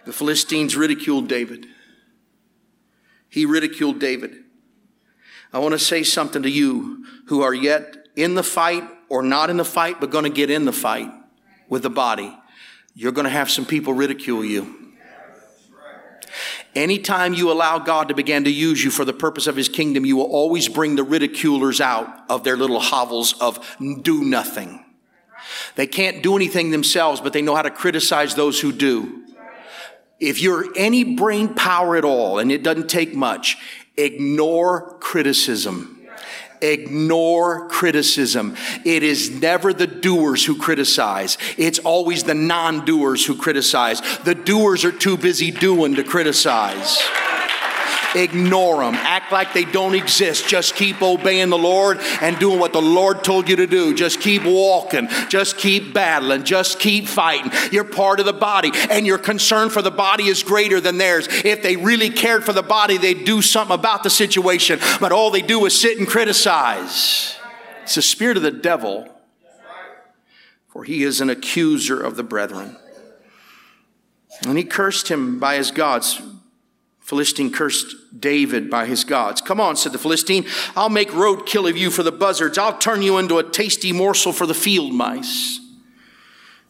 [0.05, 1.67] The Philistines ridiculed David.
[3.29, 4.37] He ridiculed David.
[5.53, 9.51] I want to say something to you who are yet in the fight or not
[9.51, 11.11] in the fight, but going to get in the fight
[11.69, 12.37] with the body.
[12.95, 14.79] You're going to have some people ridicule you.
[16.75, 20.07] Anytime you allow God to begin to use you for the purpose of his kingdom,
[20.07, 24.83] you will always bring the ridiculers out of their little hovels of do nothing.
[25.75, 29.23] They can't do anything themselves, but they know how to criticize those who do.
[30.23, 33.59] If you're any brain power at all, and it doesn't take much,
[33.97, 35.99] ignore criticism.
[36.61, 38.57] Ignore criticism.
[38.85, 41.39] It is never the doers who criticize.
[41.59, 44.01] It's always the non-doers who criticize.
[44.19, 47.03] The doers are too busy doing to criticize.
[48.15, 48.95] Ignore them.
[48.95, 50.47] Act like they don't exist.
[50.47, 53.95] Just keep obeying the Lord and doing what the Lord told you to do.
[53.95, 55.09] Just keep walking.
[55.29, 56.45] Just keep battling.
[56.45, 57.53] Just keep fighting.
[57.71, 61.27] You're part of the body, and your concern for the body is greater than theirs.
[61.31, 65.31] If they really cared for the body, they'd do something about the situation, but all
[65.31, 67.37] they do is sit and criticize.
[67.83, 69.09] It's the spirit of the devil,
[70.69, 72.77] for he is an accuser of the brethren.
[74.47, 76.21] And he cursed him by his gods.
[77.03, 79.41] Philistine cursed David by his gods.
[79.41, 80.47] Come on, said the Philistine.
[80.77, 82.59] I'll make roadkill of you for the buzzards.
[82.59, 85.62] I'll turn you into a tasty morsel for the field mice.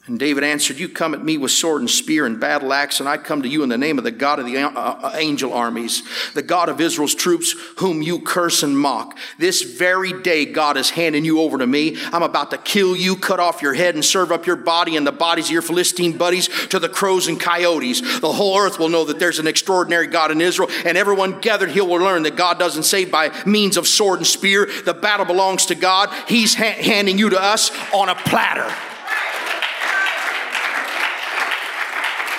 [0.09, 3.09] And David answered, You come at me with sword and spear and battle axe, and
[3.09, 5.53] I come to you in the name of the God of the uh, uh, angel
[5.53, 6.03] armies,
[6.35, 9.17] the God of Israel's troops, whom you curse and mock.
[9.39, 11.99] This very day, God is handing you over to me.
[12.13, 15.07] I'm about to kill you, cut off your head, and serve up your body and
[15.07, 18.01] the bodies of your Philistine buddies to the crows and coyotes.
[18.19, 21.71] The whole earth will know that there's an extraordinary God in Israel, and everyone gathered
[21.71, 24.69] here will learn that God doesn't save by means of sword and spear.
[24.85, 26.13] The battle belongs to God.
[26.27, 28.69] He's ha- handing you to us on a platter.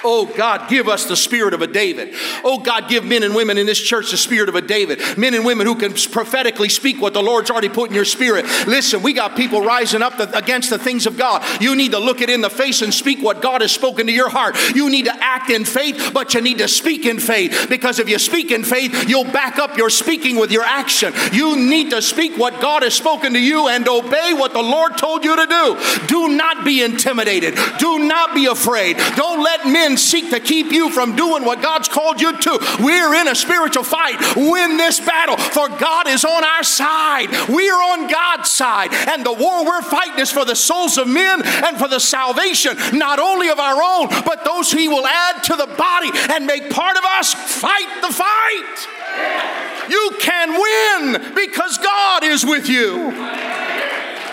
[0.03, 2.13] Oh God, give us the spirit of a David.
[2.43, 4.99] Oh God, give men and women in this church the spirit of a David.
[5.17, 8.45] Men and women who can prophetically speak what the Lord's already put in your spirit.
[8.67, 11.43] Listen, we got people rising up the, against the things of God.
[11.61, 14.13] You need to look it in the face and speak what God has spoken to
[14.13, 14.57] your heart.
[14.75, 18.09] You need to act in faith, but you need to speak in faith because if
[18.09, 21.13] you speak in faith, you'll back up your speaking with your action.
[21.31, 24.97] You need to speak what God has spoken to you and obey what the Lord
[24.97, 26.07] told you to do.
[26.07, 27.57] Do not be intimidated.
[27.79, 28.97] Do not be afraid.
[29.15, 32.77] Don't let men seek to keep you from doing what God's called you to.
[32.79, 34.35] We're in a spiritual fight.
[34.35, 37.29] Win this battle, for God is on our side.
[37.49, 38.93] We are on God's side.
[38.93, 42.77] And the war we're fighting is for the souls of men and for the salvation,
[42.93, 46.69] not only of our own, but those He will add to the body and make
[46.69, 47.33] part of us.
[47.33, 49.89] Fight the fight.
[49.89, 53.11] You can win because God is with you.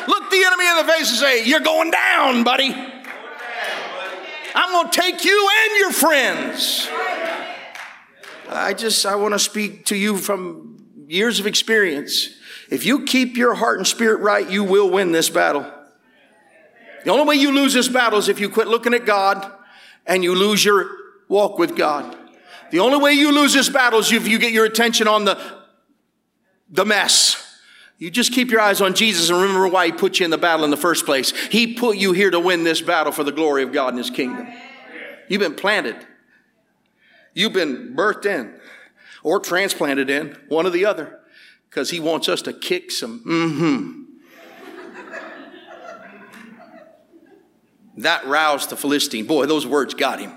[0.06, 2.74] Look the enemy in the face and say, You're going down, buddy.
[4.54, 6.88] I'm going to take you and your friends.
[8.48, 12.30] I just, I want to speak to you from years of experience.
[12.70, 15.70] If you keep your heart and spirit right, you will win this battle.
[17.04, 19.50] The only way you lose this battle is if you quit looking at God
[20.06, 20.90] and you lose your
[21.28, 22.16] walk with God.
[22.70, 25.38] The only way you lose this battle is if you get your attention on the,
[26.68, 27.39] the mess.
[28.00, 30.38] You just keep your eyes on Jesus and remember why He put you in the
[30.38, 31.32] battle in the first place.
[31.48, 34.08] He put you here to win this battle for the glory of God and His
[34.08, 34.48] kingdom.
[35.28, 35.96] You've been planted,
[37.34, 38.58] you've been birthed in,
[39.22, 41.20] or transplanted in, one or the other,
[41.68, 43.99] because He wants us to kick some mm hmm.
[48.00, 49.26] That roused the Philistine.
[49.26, 50.32] Boy, those words got him.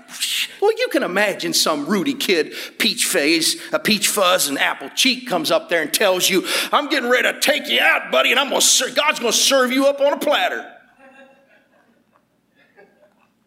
[0.60, 5.28] Well, you can imagine some Rudy kid, peach face, a peach fuzz, and apple cheek
[5.28, 8.38] comes up there and tells you, I'm getting ready to take you out, buddy, and
[8.38, 10.70] I'm gonna God's gonna serve you up on a platter.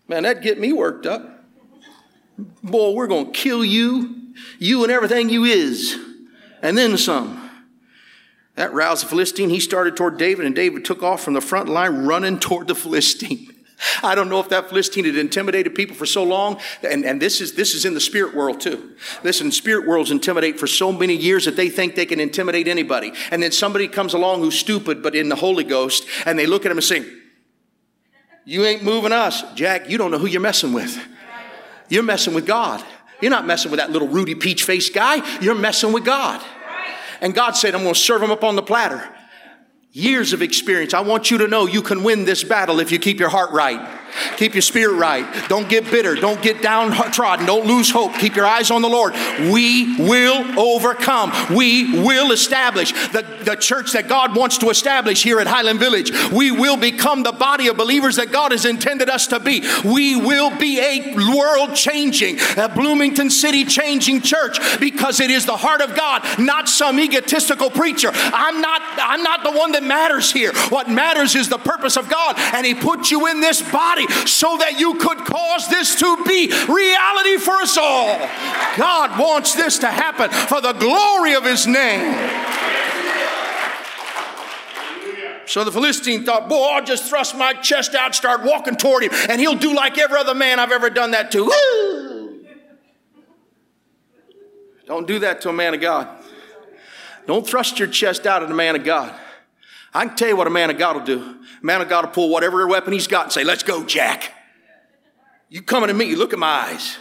[0.07, 1.45] Man, that'd get me worked up.
[2.63, 5.97] Boy, we're gonna kill you, you and everything you is,
[6.61, 7.43] and then some.
[8.55, 9.49] That roused the Philistine.
[9.49, 12.73] He started toward David, and David took off from the front line running toward the
[12.73, 13.53] Philistine.
[14.01, 17.41] I don't know if that Philistine had intimidated people for so long, and, and this
[17.41, 18.95] is this is in the spirit world too.
[19.23, 23.13] Listen, spirit worlds intimidate for so many years that they think they can intimidate anybody.
[23.29, 26.65] And then somebody comes along who's stupid but in the Holy Ghost, and they look
[26.65, 27.05] at him and say,
[28.45, 29.43] You ain't moving us.
[29.53, 30.97] Jack, you don't know who you're messing with.
[31.89, 32.83] You're messing with God.
[33.21, 35.39] You're not messing with that little Rudy Peach face guy.
[35.39, 36.43] You're messing with God.
[37.21, 39.07] And God said, I'm going to serve him up on the platter.
[39.97, 40.93] Years of experience.
[40.93, 43.49] I want you to know you can win this battle if you keep your heart
[43.49, 43.81] right.
[44.37, 45.25] Keep your spirit right.
[45.49, 46.15] Don't get bitter.
[46.15, 47.45] Don't get downtrodden.
[47.45, 48.13] Don't lose hope.
[48.15, 49.13] Keep your eyes on the Lord.
[49.39, 51.31] We will overcome.
[51.55, 56.11] We will establish the, the church that God wants to establish here at Highland Village.
[56.31, 59.63] We will become the body of believers that God has intended us to be.
[59.83, 65.57] We will be a world changing, a Bloomington City changing church because it is the
[65.57, 68.11] heart of God, not some egotistical preacher.
[68.13, 70.53] I'm not, I'm not the one that matters here.
[70.69, 74.57] What matters is the purpose of God, and He put you in this body so
[74.57, 78.17] that you could cause this to be reality for us all.
[78.77, 82.47] God wants this to happen for the glory of His name.
[85.47, 89.11] So the Philistine thought, boy, I'll just thrust my chest out, start walking toward him,
[89.29, 91.49] and he'll do like every other man I've ever done that to.
[94.85, 96.07] Don't do that to a man of God.
[97.27, 99.13] Don't thrust your chest out at a man of God.
[99.93, 101.19] I can tell you what a man of God will do.
[101.61, 104.33] A man of God will pull whatever weapon he's got and say, Let's go, Jack.
[105.49, 106.97] You coming to me, you look at my eyes.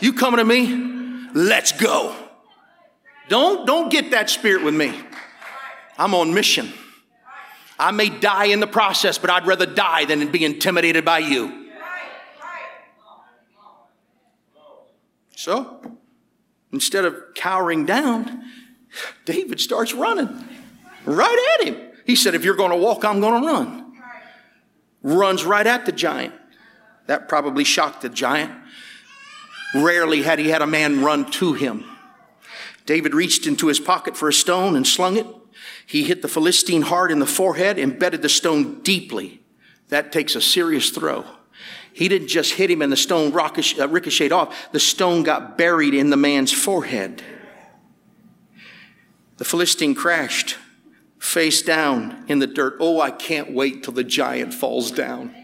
[0.00, 1.28] You coming to me?
[1.34, 2.16] Let's go.
[3.28, 4.98] Don't, don't get that spirit with me.
[5.98, 6.72] I'm on mission.
[7.78, 11.68] I may die in the process, but I'd rather die than be intimidated by you.
[15.34, 15.80] So,
[16.72, 18.44] instead of cowering down,
[19.24, 20.28] David starts running
[21.06, 21.89] right at him.
[22.10, 23.92] He said, If you're going to walk, I'm going to run.
[25.00, 26.34] Runs right at the giant.
[27.06, 28.50] That probably shocked the giant.
[29.76, 31.84] Rarely had he had a man run to him.
[32.84, 35.26] David reached into his pocket for a stone and slung it.
[35.86, 39.40] He hit the Philistine hard in the forehead, embedded the stone deeply.
[39.86, 41.24] That takes a serious throw.
[41.92, 45.94] He didn't just hit him and the stone uh, ricocheted off, the stone got buried
[45.94, 47.22] in the man's forehead.
[49.36, 50.56] The Philistine crashed
[51.20, 52.76] face down in the dirt.
[52.80, 55.34] Oh, I can't wait till the giant falls down.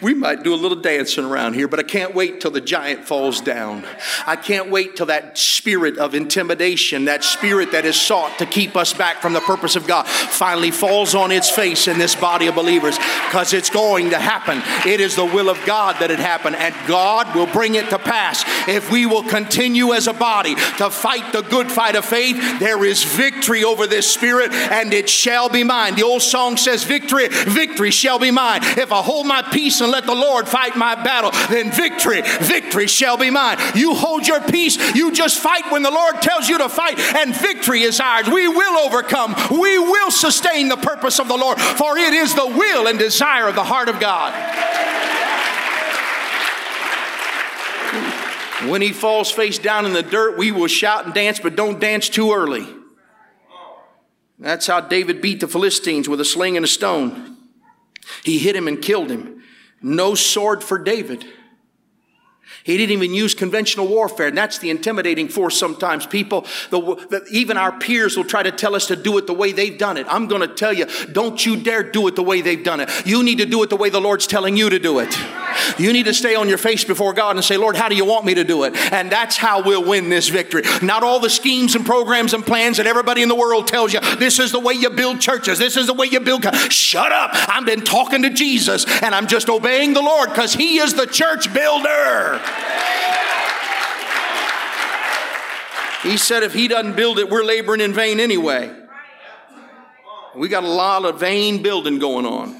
[0.00, 3.04] We might do a little dancing around here, but I can't wait till the giant
[3.04, 3.84] falls down.
[4.26, 8.76] I can't wait till that spirit of intimidation, that spirit that is sought to keep
[8.76, 12.46] us back from the purpose of God, finally falls on its face in this body
[12.46, 12.96] of believers
[13.26, 14.62] because it's going to happen.
[14.90, 17.98] It is the will of God that it happen, and God will bring it to
[17.98, 18.44] pass.
[18.66, 22.84] If we will continue as a body to fight the good fight of faith, there
[22.84, 25.94] is victory over this spirit, and it shall be mine.
[25.94, 28.60] The old song says, Victory, victory shall be mine.
[28.62, 32.86] If I hold my peace and let the Lord fight my battle, then victory, victory
[32.86, 33.58] shall be mine.
[33.74, 37.34] You hold your peace, you just fight when the Lord tells you to fight, and
[37.34, 38.28] victory is ours.
[38.28, 42.46] We will overcome, we will sustain the purpose of the Lord, for it is the
[42.46, 44.32] will and desire of the heart of God.
[48.68, 51.80] When he falls face down in the dirt, we will shout and dance, but don't
[51.80, 52.66] dance too early.
[54.38, 57.36] That's how David beat the Philistines with a sling and a stone.
[58.24, 59.42] He hit him and killed him.
[59.80, 61.24] No sword for David.
[62.64, 64.28] He didn't even use conventional warfare.
[64.28, 66.06] And that's the intimidating force sometimes.
[66.06, 69.34] People, the, the, even our peers will try to tell us to do it the
[69.34, 70.06] way they've done it.
[70.08, 72.90] I'm going to tell you, don't you dare do it the way they've done it.
[73.06, 75.16] You need to do it the way the Lord's telling you to do it.
[75.78, 78.04] You need to stay on your face before God and say, Lord, how do you
[78.04, 78.74] want me to do it?
[78.92, 80.62] And that's how we'll win this victory.
[80.82, 84.00] Not all the schemes and programs and plans that everybody in the world tells you,
[84.16, 85.58] this is the way you build churches.
[85.58, 86.44] This is the way you build.
[86.72, 87.30] Shut up.
[87.32, 91.06] I've been talking to Jesus and I'm just obeying the Lord because he is the
[91.06, 92.40] church builder.
[96.02, 98.74] He said if he doesn't build it, we're laboring in vain anyway.
[100.34, 102.56] We got a lot of vain building going on.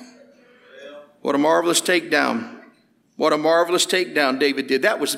[1.22, 2.60] What a marvelous takedown.
[3.16, 4.82] What a marvelous takedown David did.
[4.82, 5.16] That was,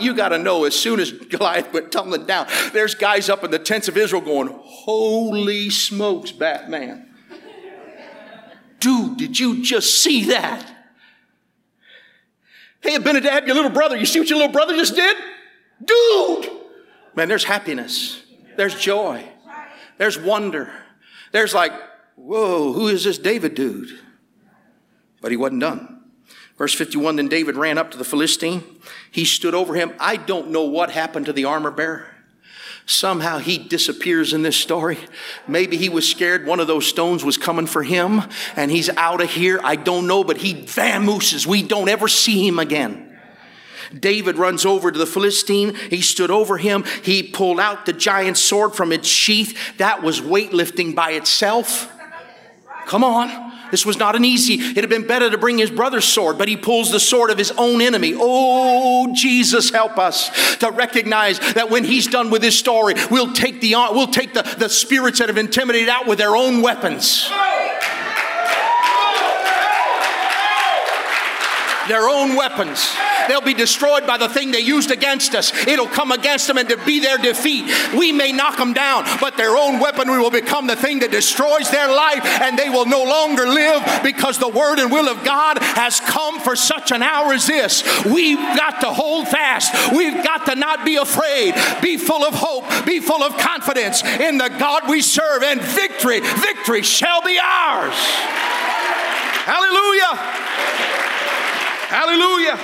[0.00, 3.50] you got to know, as soon as Goliath went tumbling down, there's guys up in
[3.50, 7.14] the tents of Israel going, Holy smokes, Batman.
[8.80, 10.75] Dude, did you just see that?
[12.86, 15.16] Hey, Abinadab, your little brother, you see what your little brother just did?
[15.84, 16.50] Dude!
[17.16, 18.22] Man, there's happiness,
[18.56, 19.26] there's joy,
[19.98, 20.70] there's wonder.
[21.32, 21.72] There's like,
[22.14, 23.88] whoa, who is this David dude?
[25.20, 26.04] But he wasn't done.
[26.56, 28.62] Verse 51 Then David ran up to the Philistine.
[29.10, 29.92] He stood over him.
[29.98, 32.06] I don't know what happened to the armor bearer.
[32.86, 34.98] Somehow he disappears in this story.
[35.48, 38.22] Maybe he was scared one of those stones was coming for him
[38.54, 39.60] and he's out of here.
[39.64, 41.46] I don't know, but he vamooses.
[41.46, 43.18] We don't ever see him again.
[43.98, 45.74] David runs over to the Philistine.
[45.74, 46.84] He stood over him.
[47.02, 49.76] He pulled out the giant sword from its sheath.
[49.78, 51.92] That was weightlifting by itself.
[52.86, 53.55] Come on.
[53.70, 56.48] This was not an easy, It had been better to bring his brother's sword, but
[56.48, 58.14] he pulls the sword of his own enemy.
[58.16, 63.60] Oh, Jesus, help us to recognize that when he's done with his story, we'll take
[63.60, 67.30] the, we'll take the, the spirits that have intimidated out with their own weapons.
[71.88, 72.94] Their own weapons.
[73.28, 75.52] They'll be destroyed by the thing they used against us.
[75.66, 77.66] It'll come against them and to be their defeat.
[77.96, 81.70] We may knock them down, but their own weaponry will become the thing that destroys
[81.70, 85.58] their life and they will no longer live because the word and will of God
[85.60, 87.82] has come for such an hour as this.
[88.04, 89.92] We've got to hold fast.
[89.92, 91.54] We've got to not be afraid.
[91.82, 92.86] Be full of hope.
[92.86, 97.94] Be full of confidence in the God we serve and victory, victory shall be ours.
[99.46, 100.85] Hallelujah.
[101.88, 102.58] Hallelujah.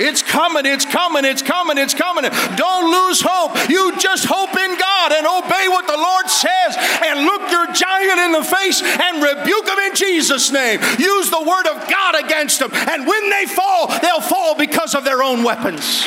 [0.00, 2.24] It's coming, it's coming, it's coming, it's coming.
[2.56, 3.52] Don't lose hope.
[3.68, 8.18] You just hope in God and obey what the Lord says and look your giant
[8.20, 10.80] in the face and rebuke them in Jesus' name.
[10.98, 12.70] Use the word of God against them.
[12.72, 16.06] And when they fall, they'll fall because of their own weapons.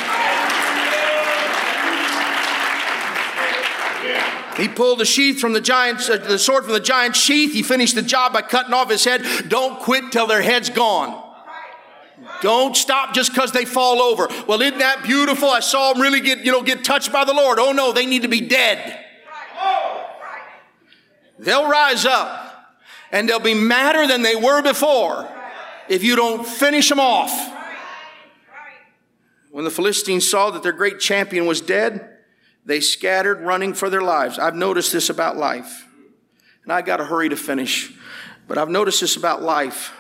[4.58, 7.54] He pulled the sheath from the giant's, uh, the sword from the giant's sheath.
[7.54, 9.24] He finished the job by cutting off his head.
[9.48, 11.23] Don't quit till their head's gone.
[12.44, 14.28] Don't stop just because they fall over.
[14.50, 15.50] Well, isn't that beautiful?
[15.50, 17.58] I saw them really get, you know, get touched by the Lord.
[17.58, 19.00] Oh no, they need to be dead.
[21.40, 22.76] They'll rise up
[23.14, 25.26] and they'll be madder than they were before
[25.88, 27.32] if you don't finish them off.
[29.52, 32.10] When the Philistines saw that their great champion was dead,
[32.66, 34.38] they scattered, running for their lives.
[34.38, 35.88] I've noticed this about life.
[36.64, 37.94] And I got to hurry to finish.
[38.50, 39.94] But I've noticed this about life.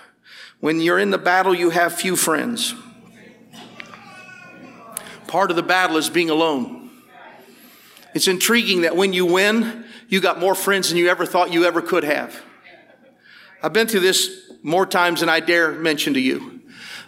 [0.64, 2.74] When you're in the battle, you have few friends.
[5.28, 6.89] Part of the battle is being alone.
[8.14, 11.66] It's intriguing that when you win, you got more friends than you ever thought you
[11.66, 12.41] ever could have.
[13.61, 16.52] I've been through this more times than I dare mention to you.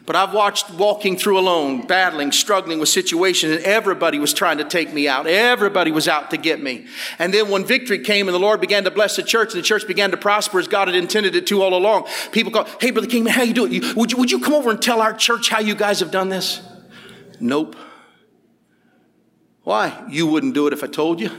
[0.05, 4.63] But I've watched walking through alone, battling, struggling with situations, and everybody was trying to
[4.63, 5.25] take me out.
[5.25, 6.85] Everybody was out to get me.
[7.17, 9.65] And then when victory came and the Lord began to bless the church and the
[9.65, 12.91] church began to prosper as God had intended it to all along, people go, Hey,
[12.91, 13.81] Brother King, how you doing?
[13.95, 16.29] Would you, would you come over and tell our church how you guys have done
[16.29, 16.61] this?
[17.39, 17.75] Nope.
[19.63, 20.05] Why?
[20.07, 21.31] You wouldn't do it if I told you.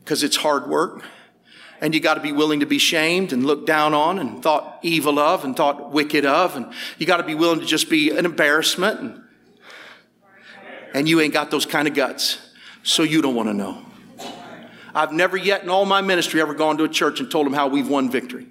[0.00, 1.04] Because it's hard work
[1.80, 4.78] and you got to be willing to be shamed and looked down on and thought
[4.82, 6.54] evil of and thought wicked of.
[6.56, 9.00] And you got to be willing to just be an embarrassment.
[9.00, 9.22] And,
[10.92, 12.38] and you ain't got those kind of guts.
[12.82, 13.84] So you don't want to know.
[14.94, 17.52] I've never yet in all my ministry ever gone to a church and told them
[17.52, 18.46] how we've won victory.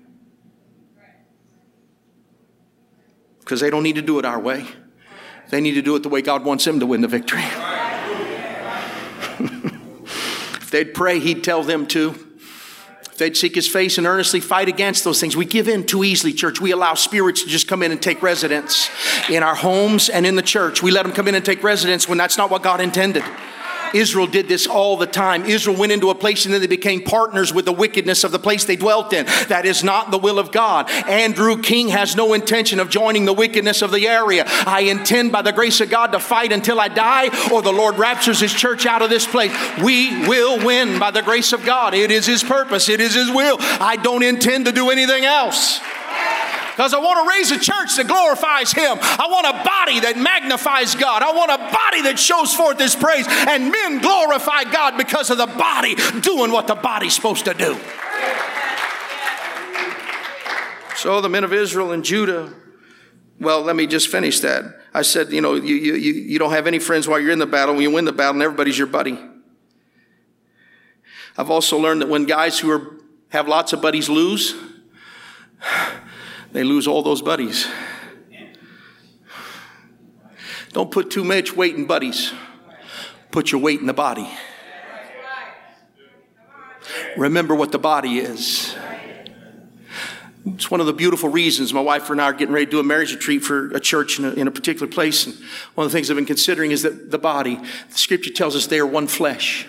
[3.41, 4.65] Because they don't need to do it our way.
[5.49, 7.43] They need to do it the way god wants them to win the victory.
[10.61, 12.28] If they'd pray he'd tell them to
[13.19, 15.37] they'd seek his face and earnestly fight against those things.
[15.37, 16.59] We give in too easily, church.
[16.59, 18.89] We allow spirits to just come in and take residence
[19.29, 20.81] in our homes and in the church.
[20.81, 23.23] We let them come in and take residence when that's not what God intended.
[23.93, 25.45] Israel did this all the time.
[25.45, 28.39] Israel went into a place and then they became partners with the wickedness of the
[28.39, 29.25] place they dwelt in.
[29.47, 30.89] That is not the will of God.
[30.89, 34.45] Andrew King has no intention of joining the wickedness of the area.
[34.47, 37.97] I intend by the grace of God to fight until I die or the Lord
[37.97, 39.51] raptures his church out of this place.
[39.81, 41.93] We will win by the grace of God.
[41.93, 42.89] It is his purpose.
[42.89, 43.57] It is his will.
[43.59, 45.79] I don't intend to do anything else
[46.79, 48.97] because I want to raise a church that glorifies Him.
[49.01, 51.21] I want a body that magnifies God.
[51.21, 53.25] I want a body that shows forth His praise.
[53.27, 57.77] And men glorify God because of the body doing what the body's supposed to do.
[60.95, 62.53] So the men of Israel and Judah,
[63.41, 64.63] well, let me just finish that.
[64.93, 67.45] I said, you know, you, you, you don't have any friends while you're in the
[67.45, 67.75] battle.
[67.75, 69.19] When you win the battle, and everybody's your buddy.
[71.37, 72.95] I've also learned that when guys who are,
[73.31, 74.55] have lots of buddies lose,
[76.51, 77.67] they lose all those buddies.
[80.71, 82.31] Don't put too much weight in buddies.
[83.31, 84.29] Put your weight in the body.
[87.17, 88.75] Remember what the body is.
[90.45, 92.79] It's one of the beautiful reasons my wife and I are getting ready to do
[92.79, 95.25] a marriage retreat for a church in a, in a particular place.
[95.25, 95.35] And
[95.75, 98.67] one of the things I've been considering is that the body, the scripture tells us
[98.67, 99.67] they are one flesh.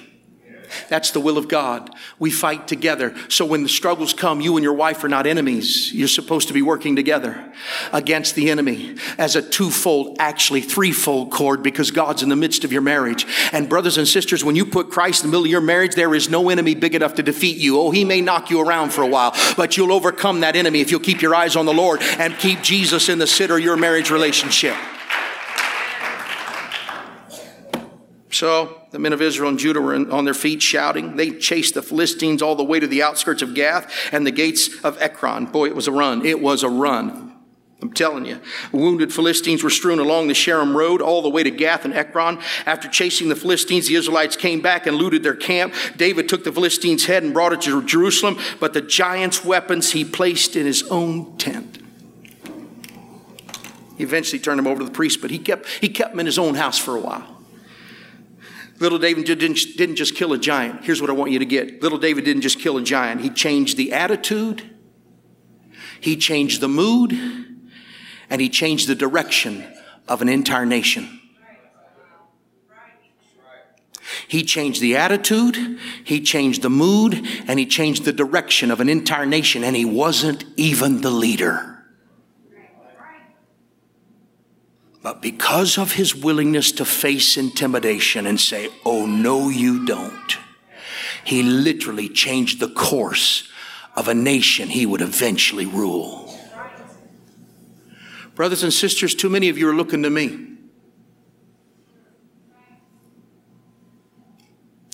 [0.89, 1.95] That's the will of God.
[2.19, 3.15] We fight together.
[3.29, 5.93] So when the struggles come, you and your wife are not enemies.
[5.93, 7.53] You're supposed to be working together
[7.93, 12.73] against the enemy as a twofold, actually threefold cord because God's in the midst of
[12.73, 13.27] your marriage.
[13.53, 16.15] And brothers and sisters, when you put Christ in the middle of your marriage, there
[16.15, 17.79] is no enemy big enough to defeat you.
[17.79, 20.91] Oh, he may knock you around for a while, but you'll overcome that enemy if
[20.91, 23.77] you'll keep your eyes on the Lord and keep Jesus in the center of your
[23.77, 24.77] marriage relationship.
[28.31, 31.17] So the men of Israel and Judah were on their feet shouting.
[31.17, 34.83] They chased the Philistines all the way to the outskirts of Gath and the gates
[34.85, 35.47] of Ekron.
[35.47, 36.25] Boy, it was a run.
[36.25, 37.27] It was a run.
[37.83, 38.41] I'm telling you.
[38.73, 42.39] Wounded Philistines were strewn along the Shaaraim road all the way to Gath and Ekron.
[42.67, 45.75] After chasing the Philistines, the Israelites came back and looted their camp.
[45.97, 50.05] David took the Philistines' head and brought it to Jerusalem, but the giant's weapons he
[50.05, 51.79] placed in his own tent.
[53.97, 56.27] He eventually turned them over to the priest, but he kept, he kept them in
[56.27, 57.40] his own house for a while.
[58.81, 60.85] Little David didn't, didn't just kill a giant.
[60.85, 61.83] Here's what I want you to get.
[61.83, 63.21] Little David didn't just kill a giant.
[63.21, 64.75] He changed the attitude,
[66.01, 67.13] he changed the mood,
[68.31, 69.67] and he changed the direction
[70.09, 71.19] of an entire nation.
[74.27, 77.15] He changed the attitude, he changed the mood,
[77.47, 81.70] and he changed the direction of an entire nation, and he wasn't even the leader.
[85.03, 90.37] But because of his willingness to face intimidation and say, Oh, no, you don't,
[91.25, 93.49] he literally changed the course
[93.97, 96.35] of a nation he would eventually rule.
[98.35, 100.47] Brothers and sisters, too many of you are looking to me.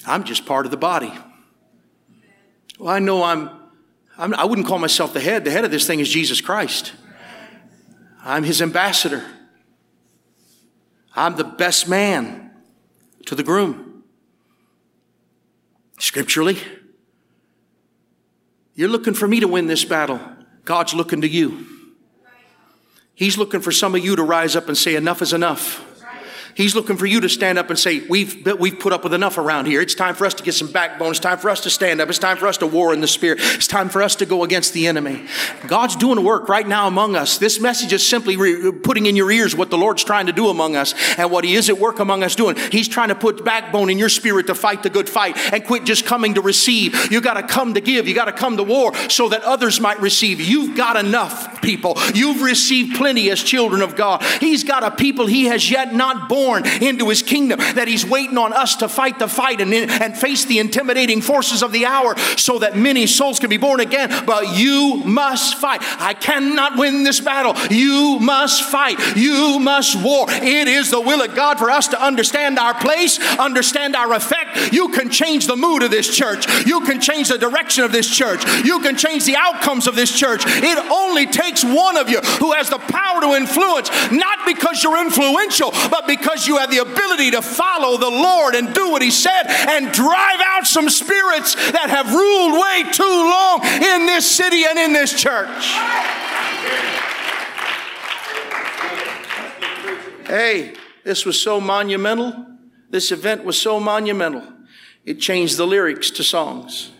[0.06, 1.12] I'm just part of the body.
[2.78, 3.50] Well, I know I'm,
[4.16, 5.44] I'm, I wouldn't call myself the head.
[5.44, 6.92] The head of this thing is Jesus Christ.
[8.22, 9.24] I'm his ambassador.
[11.16, 12.50] I'm the best man
[13.24, 14.04] to the groom.
[15.98, 16.58] Scripturally,
[18.74, 20.20] you're looking for me to win this battle.
[20.64, 21.66] God's looking to you.
[23.14, 25.85] He's looking for some of you to rise up and say, Enough is enough.
[26.56, 29.36] He's looking for you to stand up and say, we've, we've put up with enough
[29.36, 29.82] around here.
[29.82, 31.10] It's time for us to get some backbone.
[31.10, 32.08] It's time for us to stand up.
[32.08, 33.40] It's time for us to war in the spirit.
[33.42, 35.26] It's time for us to go against the enemy.
[35.66, 37.36] God's doing work right now among us.
[37.36, 40.48] This message is simply re- putting in your ears what the Lord's trying to do
[40.48, 42.56] among us and what He is at work among us doing.
[42.72, 45.84] He's trying to put backbone in your spirit to fight the good fight and quit
[45.84, 47.12] just coming to receive.
[47.12, 48.08] You got to come to give.
[48.08, 50.40] You got to come to war so that others might receive.
[50.40, 51.98] You've got enough people.
[52.14, 54.22] You've received plenty as children of God.
[54.40, 58.06] He's got a people He has yet not born born into his kingdom, that he's
[58.06, 61.86] waiting on us to fight the fight and, and face the intimidating forces of the
[61.86, 64.24] hour so that many souls can be born again.
[64.24, 65.80] But you must fight.
[65.82, 67.54] I cannot win this battle.
[67.74, 69.16] You must fight.
[69.16, 70.26] You must war.
[70.28, 74.72] It is the will of God for us to understand our place, understand our effect.
[74.72, 76.46] You can change the mood of this church.
[76.66, 78.44] You can change the direction of this church.
[78.64, 80.42] You can change the outcomes of this church.
[80.46, 85.00] It only takes one of you who has the power to influence, not because you're
[85.04, 89.00] influential, but because because you have the ability to follow the Lord and do what
[89.00, 94.30] He said and drive out some spirits that have ruled way too long in this
[94.30, 95.64] city and in this church.
[100.26, 100.74] Hey,
[101.04, 102.46] this was so monumental.
[102.90, 104.42] This event was so monumental.
[105.06, 106.90] It changed the lyrics to songs.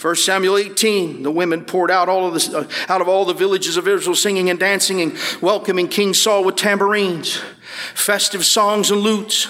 [0.00, 3.34] 1 Samuel 18, the women poured out all of this, uh, out of all the
[3.34, 7.40] villages of Israel, singing and dancing and welcoming King Saul with tambourines,
[7.94, 9.48] festive songs and lutes.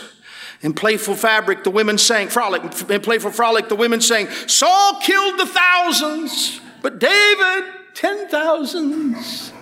[0.63, 5.39] In playful fabric, the women sang, frolic, in playful frolic, the women sang, Saul killed
[5.39, 9.53] the thousands, but David, ten thousands.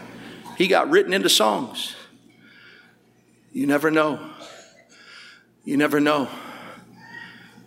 [0.57, 1.97] He got written into songs.
[3.53, 4.31] You never know.
[5.65, 6.29] You never know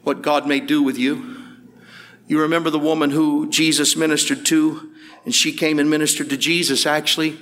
[0.03, 1.38] what God may do with you.
[2.29, 4.91] You remember the woman who Jesus ministered to,
[5.25, 7.39] and she came and ministered to Jesus actually.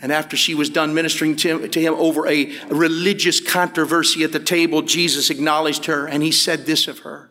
[0.00, 4.32] And after she was done ministering to him, to him over a religious controversy at
[4.32, 7.28] the table, Jesus acknowledged her and he said this of her.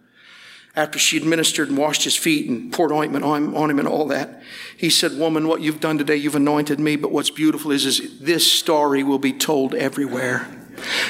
[0.75, 3.87] After she had ministered and washed his feet and poured ointment on, on him and
[3.87, 4.43] all that,
[4.77, 8.19] he said, Woman, what you've done today, you've anointed me, but what's beautiful is, is
[8.19, 10.47] this story will be told everywhere.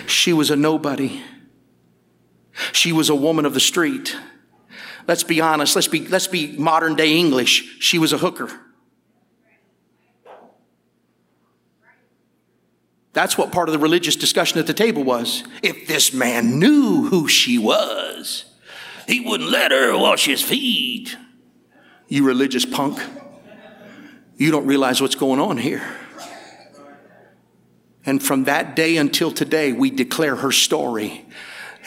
[0.08, 1.22] She was a nobody.
[2.72, 4.16] She was a woman of the street.
[5.08, 5.76] Let's be honest.
[5.76, 7.80] Let's be, let's be modern day English.
[7.80, 8.50] She was a hooker.
[13.14, 15.44] That's what part of the religious discussion at the table was.
[15.64, 18.46] If this man knew who she was,
[19.08, 21.18] he wouldn't let her wash his feet.
[22.08, 23.00] You religious punk.
[24.38, 25.82] You don't realize what's going on here.
[28.06, 31.26] And from that day until today, we declare her story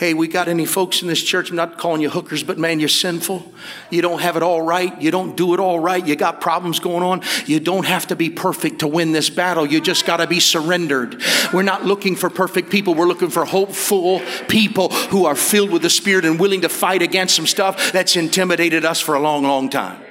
[0.03, 1.51] Hey, we got any folks in this church?
[1.51, 3.55] I'm not calling you hookers, but man, you're sinful.
[3.89, 5.01] You don't have it all right.
[5.01, 6.05] You don't do it all right.
[6.05, 7.23] You got problems going on.
[7.47, 9.65] You don't have to be perfect to win this battle.
[9.65, 11.23] You just got to be surrendered.
[11.53, 12.97] We're not looking for perfect people.
[12.97, 17.03] We're looking for hopeful people who are filled with the Spirit and willing to fight
[17.03, 20.03] against some stuff that's intimidated us for a long, long time.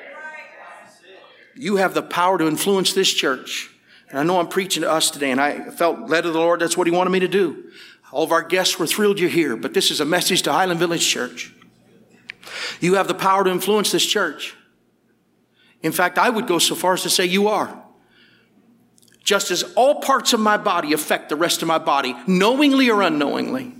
[1.54, 3.70] You have the power to influence this church.
[4.10, 6.62] And I know I'm preaching to us today, and I felt led of the Lord,
[6.62, 7.72] that's what He wanted me to do.
[8.12, 10.80] All of our guests, we're thrilled you're here, but this is a message to Highland
[10.80, 11.54] Village Church.
[12.80, 14.56] You have the power to influence this church.
[15.82, 17.82] In fact, I would go so far as to say you are.
[19.24, 23.02] Just as all parts of my body affect the rest of my body, knowingly or
[23.02, 23.74] unknowingly.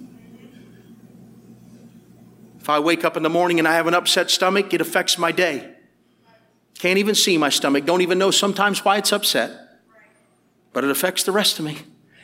[2.60, 5.18] If I wake up in the morning and I have an upset stomach, it affects
[5.18, 5.74] my day.
[6.78, 9.52] Can't even see my stomach, don't even know sometimes why it's upset.
[10.74, 11.80] But it affects the rest of me.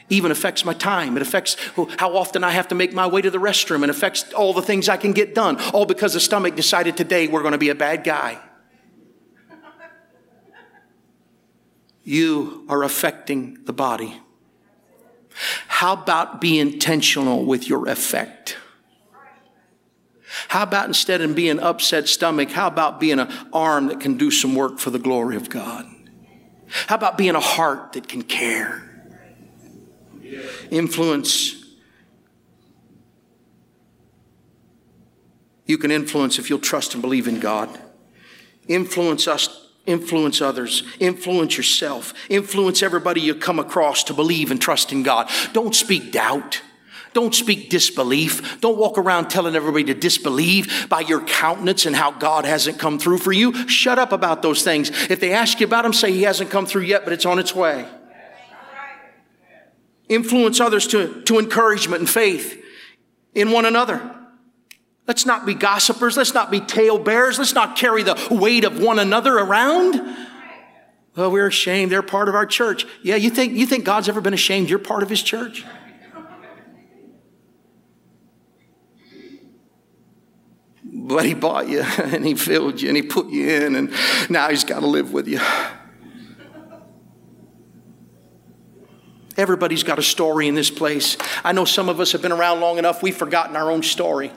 [0.09, 1.17] Even affects my time.
[1.17, 1.57] It affects
[1.97, 3.83] how often I have to make my way to the restroom.
[3.83, 5.59] It affects all the things I can get done.
[5.71, 8.39] All because the stomach decided today we're going to be a bad guy.
[12.03, 14.21] You are affecting the body.
[15.67, 18.57] How about be intentional with your effect?
[20.47, 24.31] How about instead of being upset stomach, how about being an arm that can do
[24.31, 25.85] some work for the glory of God?
[26.87, 28.86] How about being a heart that can care?
[30.71, 31.65] Influence.
[35.65, 37.69] You can influence if you'll trust and believe in God.
[38.67, 44.91] Influence us, influence others, influence yourself, influence everybody you come across to believe and trust
[44.91, 45.29] in God.
[45.53, 46.61] Don't speak doubt.
[47.13, 48.61] Don't speak disbelief.
[48.61, 52.99] Don't walk around telling everybody to disbelieve by your countenance and how God hasn't come
[52.99, 53.67] through for you.
[53.67, 54.89] Shut up about those things.
[55.09, 57.39] If they ask you about him, say he hasn't come through yet, but it's on
[57.39, 57.87] its way.
[60.09, 62.63] Influence others to, to encouragement and faith
[63.33, 64.15] in one another.
[65.07, 66.17] Let's not be gossipers.
[66.17, 67.39] Let's not be talebearers.
[67.39, 69.95] Let's not carry the weight of one another around.
[71.15, 71.91] Well, we're ashamed.
[71.91, 72.85] They're part of our church.
[73.01, 75.65] Yeah, you think, you think God's ever been ashamed you're part of his church?
[80.83, 83.93] But he bought you and he filled you and he put you in, and
[84.29, 85.39] now he's got to live with you.
[89.37, 91.15] Everybody's got a story in this place.
[91.43, 94.31] I know some of us have been around long enough, we've forgotten our own story.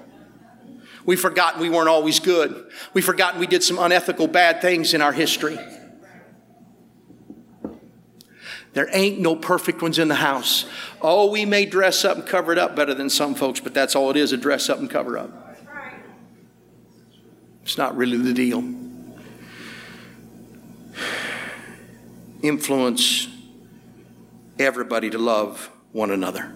[1.07, 2.71] We've forgotten we weren't always good.
[2.93, 5.59] We've forgotten we did some unethical, bad things in our history.
[8.75, 10.67] There ain't no perfect ones in the house.
[11.01, 13.97] Oh, we may dress up and cover it up better than some folks, but that's
[13.97, 15.57] all it is a dress up and cover up.
[17.63, 18.63] It's not really the deal.
[22.43, 23.27] Influence
[24.61, 26.55] everybody to love one another.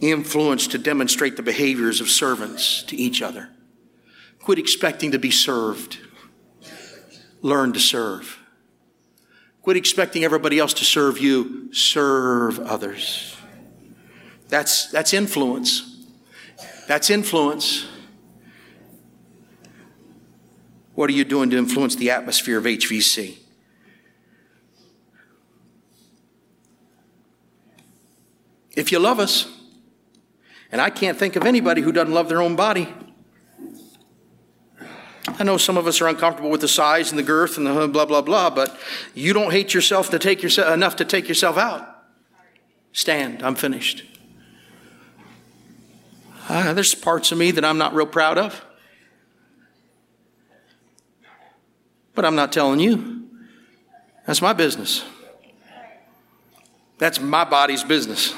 [0.00, 3.50] Influence to demonstrate the behaviors of servants to each other.
[4.40, 5.98] Quit expecting to be served.
[7.42, 8.38] Learn to serve.
[9.62, 11.72] Quit expecting everybody else to serve you.
[11.72, 13.36] Serve others.
[14.48, 16.06] That's, that's influence.
[16.86, 17.86] That's influence.
[20.94, 23.38] What are you doing to influence the atmosphere of HVC?
[28.76, 29.48] If you love us,
[30.70, 32.92] and I can't think of anybody who doesn't love their own body.
[35.38, 37.88] I know some of us are uncomfortable with the size and the girth and the
[37.88, 38.78] blah blah blah, but
[39.14, 42.04] you don't hate yourself to take yourself enough to take yourself out.
[42.92, 43.42] Stand.
[43.42, 44.04] I'm finished.
[46.48, 48.64] Uh, there's parts of me that I'm not real proud of,
[52.14, 53.28] but I'm not telling you.
[54.26, 55.04] That's my business.
[56.98, 58.34] That's my body's business.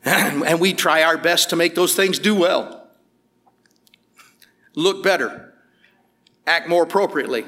[0.04, 2.88] and we try our best to make those things do well,
[4.74, 5.54] look better,
[6.46, 7.44] act more appropriately.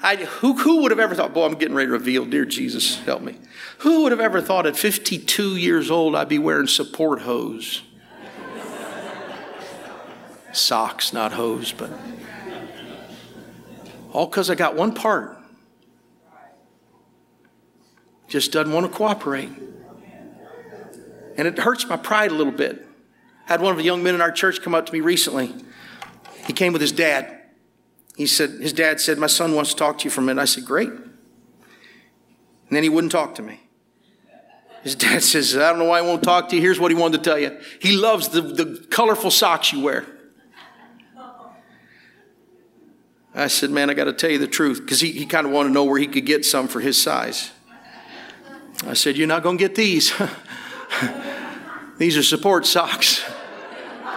[0.00, 3.00] I, who, who would have ever thought, boy, I'm getting ready to reveal, dear Jesus,
[3.00, 3.36] help me.
[3.78, 7.82] Who would have ever thought at 52 years old I'd be wearing support hose?
[10.52, 11.90] Socks, not hose, but
[14.12, 15.36] all because I got one part.
[18.28, 19.50] Just doesn't want to cooperate.
[21.38, 22.84] And it hurts my pride a little bit.
[23.46, 25.54] I had one of the young men in our church come up to me recently.
[26.46, 27.40] He came with his dad.
[28.16, 30.42] He said, his dad said, My son wants to talk to you for a minute.
[30.42, 30.90] I said, Great.
[30.90, 31.08] And
[32.76, 33.60] then he wouldn't talk to me.
[34.82, 36.60] His dad says, I don't know why he won't talk to you.
[36.60, 37.56] Here's what he wanted to tell you.
[37.80, 40.04] He loves the, the colorful socks you wear.
[43.32, 45.52] I said, Man, I got to tell you the truth, because he, he kind of
[45.52, 47.52] wanted to know where he could get some for his size.
[48.84, 50.12] I said, You're not going to get these.
[51.98, 53.24] These are support socks.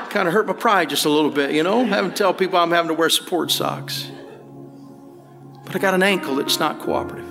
[0.09, 2.59] kind of hurt my pride just a little bit, you know, having to tell people
[2.59, 4.09] I'm having to wear support socks.
[5.65, 7.27] But I got an ankle that's not cooperative.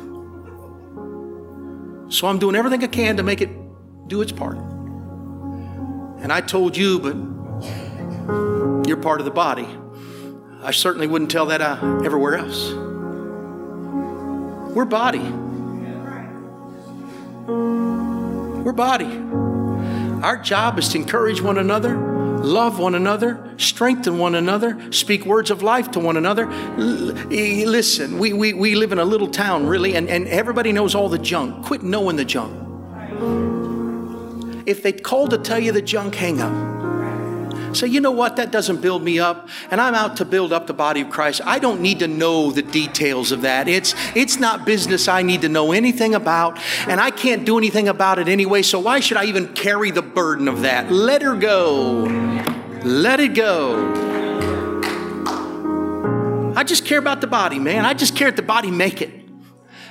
[2.13, 3.51] So I'm doing everything I can to make it
[4.09, 4.57] do its part.
[4.57, 7.15] And I told you, but
[8.89, 9.69] you're part of the body.
[10.63, 12.73] I certainly wouldn't tell that uh, everywhere else.
[14.75, 15.33] We're body.
[18.65, 19.07] We're body.
[20.23, 25.51] Our job is to encourage one another, love one another, strengthen one another, speak words
[25.51, 26.47] of life to one another.
[26.77, 31.09] Listen, we, we, we live in a little town, really, and, and everybody knows all
[31.09, 31.65] the junk.
[31.65, 32.53] Quit knowing the junk.
[34.67, 36.80] If they call to tell you the junk, hang up.
[37.75, 38.37] Say, you know what?
[38.37, 41.41] That doesn't build me up, and I'm out to build up the body of Christ.
[41.45, 43.69] I don't need to know the details of that.
[43.69, 46.59] It's it's not business I need to know anything about,
[46.89, 48.63] and I can't do anything about it anyway.
[48.63, 50.91] So why should I even carry the burden of that?
[50.91, 52.05] Let her go.
[52.85, 53.99] Let it go.
[56.57, 57.85] I just care about the body, man.
[57.85, 59.21] I just care that the body make it.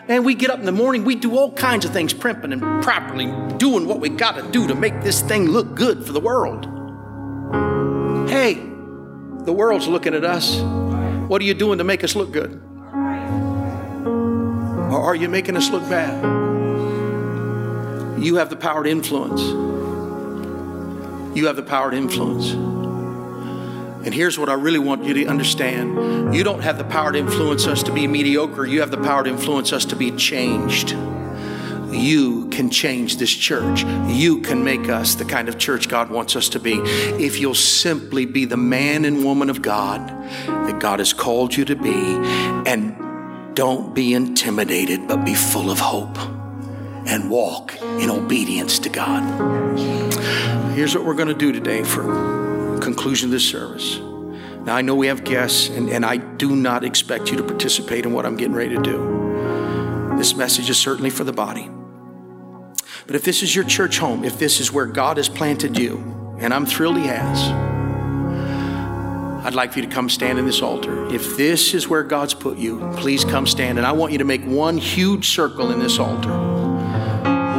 [0.08, 2.84] Man, we get up in the morning, we do all kinds of things, primping and
[2.84, 3.28] properly
[3.58, 6.79] doing what we got to do to make this thing look good for the world.
[8.30, 10.60] Hey, the world's looking at us.
[10.60, 12.62] What are you doing to make us look good?
[14.94, 16.24] Or are you making us look bad?
[18.22, 19.42] You have the power to influence.
[21.36, 22.52] You have the power to influence.
[22.52, 27.18] And here's what I really want you to understand you don't have the power to
[27.18, 30.96] influence us to be mediocre, you have the power to influence us to be changed
[31.92, 33.84] you can change this church.
[34.08, 37.56] You can make us the kind of church God wants us to be if you'll
[37.56, 40.08] simply be the man and woman of God
[40.48, 41.94] that God has called you to be.
[42.70, 46.18] And don't be intimidated, but be full of hope
[47.08, 49.78] and walk in obedience to God.
[50.76, 53.98] Here's what we're going to do today for conclusion of this service.
[53.98, 58.06] Now, I know we have guests, and, and I do not expect you to participate
[58.06, 60.16] in what I'm getting ready to do.
[60.18, 61.70] This message is certainly for the body.
[63.10, 65.98] But if this is your church home, if this is where God has planted you,
[66.40, 67.42] and I'm thrilled He has,
[69.44, 71.12] I'd like for you to come stand in this altar.
[71.12, 73.80] If this is where God's put you, please come stand.
[73.80, 76.30] And I want you to make one huge circle in this altar.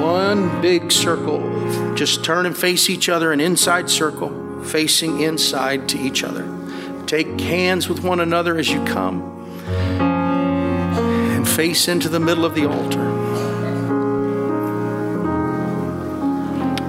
[0.01, 1.41] One big circle.
[1.97, 6.47] Just turn and face each other, an inside circle, facing inside to each other.
[7.09, 9.21] Take hands with one another as you come
[9.99, 13.20] and face into the middle of the altar.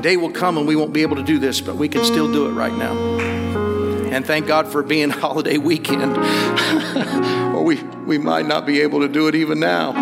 [0.02, 2.32] Day will come and we won't be able to do this, but we can still
[2.32, 2.94] do it right now.
[4.12, 6.18] And thank God for being holiday weekend,
[7.56, 9.94] or we, we might not be able to do it even now.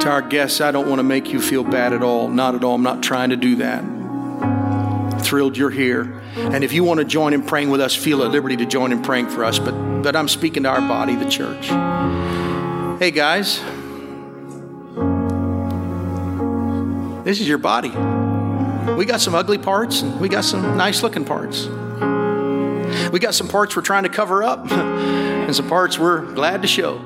[0.00, 2.28] To our guests, I don't want to make you feel bad at all.
[2.28, 2.74] Not at all.
[2.74, 5.22] I'm not trying to do that.
[5.22, 6.20] Thrilled you're here.
[6.36, 8.90] And if you want to join in praying with us, feel at liberty to join
[8.90, 9.60] in praying for us.
[9.60, 11.70] But, but I'm speaking to our body, the church.
[13.02, 13.58] Hey guys,
[17.24, 17.88] this is your body.
[18.94, 21.66] We got some ugly parts and we got some nice looking parts.
[23.10, 26.68] We got some parts we're trying to cover up and some parts we're glad to
[26.68, 27.02] show.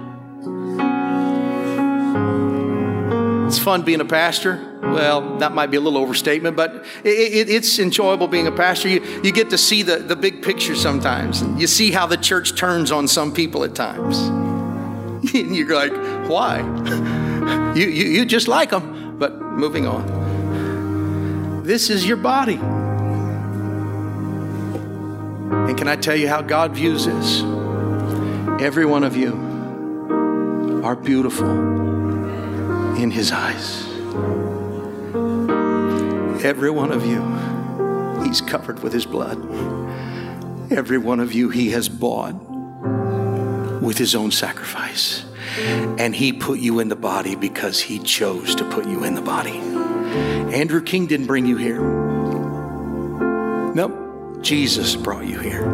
[3.46, 4.78] It's fun being a pastor.
[4.82, 8.90] Well, that might be a little overstatement, but it, it, it's enjoyable being a pastor.
[8.90, 12.18] You, you get to see the, the big picture sometimes, and you see how the
[12.18, 14.45] church turns on some people at times.
[15.34, 15.92] and you're like,
[16.28, 16.58] why?
[17.74, 19.18] you, you, you just like them.
[19.18, 21.62] But moving on.
[21.64, 22.60] This is your body.
[25.68, 27.42] And can I tell you how God views this?
[28.60, 29.32] Every one of you
[30.84, 31.50] are beautiful
[32.96, 33.84] in His eyes.
[36.44, 37.22] Every one of you,
[38.22, 39.38] He's covered with His blood.
[40.70, 42.34] Every one of you, He has bought
[43.86, 45.24] with his own sacrifice.
[45.98, 49.22] And he put you in the body because he chose to put you in the
[49.22, 49.58] body.
[50.52, 51.80] Andrew King didn't bring you here.
[53.74, 54.42] Nope.
[54.42, 55.64] Jesus brought you here.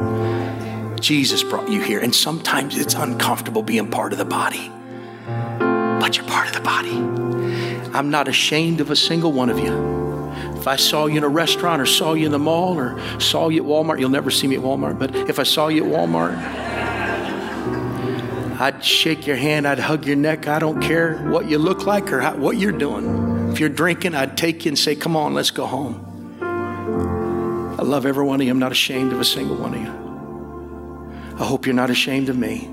[1.01, 2.01] Jesus brought you here.
[2.01, 4.71] And sometimes it's uncomfortable being part of the body,
[5.99, 6.97] but you're part of the body.
[7.95, 10.33] I'm not ashamed of a single one of you.
[10.57, 13.49] If I saw you in a restaurant or saw you in the mall or saw
[13.49, 15.91] you at Walmart, you'll never see me at Walmart, but if I saw you at
[15.91, 16.72] Walmart,
[18.63, 20.47] I'd shake your hand, I'd hug your neck.
[20.47, 23.51] I don't care what you look like or how, what you're doing.
[23.51, 26.37] If you're drinking, I'd take you and say, Come on, let's go home.
[26.41, 28.53] I love every one of you.
[28.53, 31.35] I'm not ashamed of a single one of you.
[31.43, 32.71] I hope you're not ashamed of me.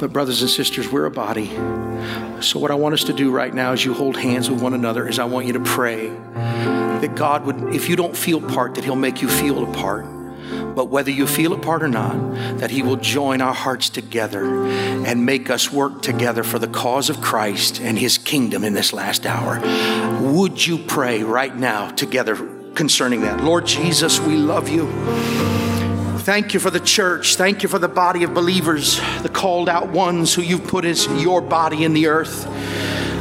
[0.00, 1.50] But, brothers and sisters, we're a body.
[2.40, 4.74] So, what I want us to do right now is you hold hands with one
[4.74, 8.74] another, is I want you to pray that God would, if you don't feel part,
[8.74, 10.15] that He'll make you feel a part
[10.76, 12.14] but whether you feel a part or not,
[12.58, 17.08] that He will join our hearts together and make us work together for the cause
[17.08, 19.58] of Christ and His kingdom in this last hour.
[20.20, 22.36] Would you pray right now together
[22.74, 23.42] concerning that?
[23.42, 24.86] Lord Jesus, we love you.
[26.18, 27.36] Thank you for the church.
[27.36, 31.06] Thank you for the body of believers, the called out ones who you've put as
[31.22, 32.46] your body in the earth.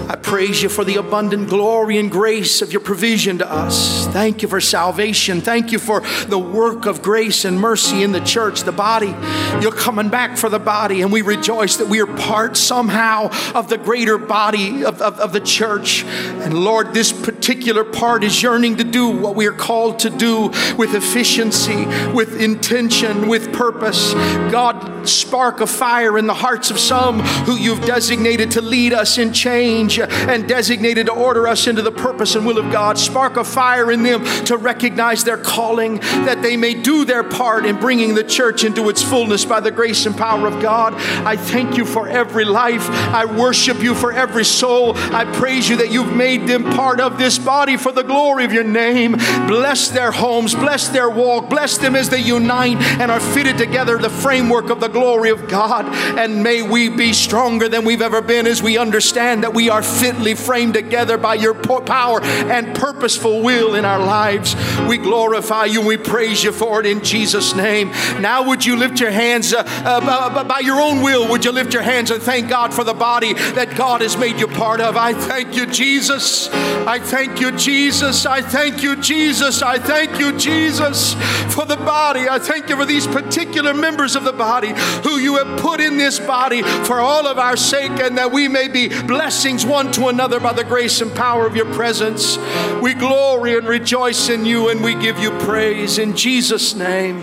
[0.08, 4.06] I praise you for the abundant glory and grace of your provision to us.
[4.08, 5.42] Thank you for salvation.
[5.42, 9.16] Thank you for the work of grace and mercy in the church, the body.
[9.62, 13.68] You're coming back for the body, and we rejoice that we are part somehow of
[13.68, 16.04] the greater body of, of, of the church.
[16.04, 20.50] And Lord, this particular part is yearning to do what we are called to do
[20.78, 24.14] with efficiency, with intention, with purpose.
[24.14, 29.18] God, spark a fire in the hearts of some who you've designated to lead us
[29.18, 32.98] in change and designated to order us into the purpose and will of God.
[32.98, 37.66] Spark a fire in them to recognize their calling, that they may do their part
[37.66, 40.94] in bringing the church into its fullness by the grace and power of God.
[41.26, 42.90] I thank you for every life.
[42.90, 44.94] I worship you for every soul.
[44.96, 48.54] I praise you that you've made them part of this body for the glory of
[48.54, 49.14] your name.
[49.48, 53.98] Bless their homes, bless their walk, bless them as they unite and are fitted together
[53.98, 55.86] the framework of the glory of God.
[56.18, 59.84] And may we be stronger than we've ever been as we understand that we are
[59.86, 64.56] fitly framed together by your power and purposeful will in our lives.
[64.88, 67.90] We glorify you we praise you for it in Jesus' name.
[68.20, 71.30] Now, would you lift your hands uh, uh, by your own will?
[71.30, 74.40] Would you lift your hands and thank God for the body that God has made
[74.40, 74.98] you part of?
[74.98, 76.50] I thank you, Jesus.
[76.52, 78.26] I thank you, Jesus.
[78.26, 79.62] I thank you, Jesus.
[79.62, 81.14] I thank you, Jesus,
[81.54, 82.28] for the body.
[82.28, 85.98] I thank you for these particular members of the body who you have put in
[85.98, 90.08] this body for all of our sake and that we may be blessings one to
[90.08, 92.38] another by the grace and power of your presence.
[92.82, 97.20] We glory and rejoice in you and we give you praise in Jesus' name.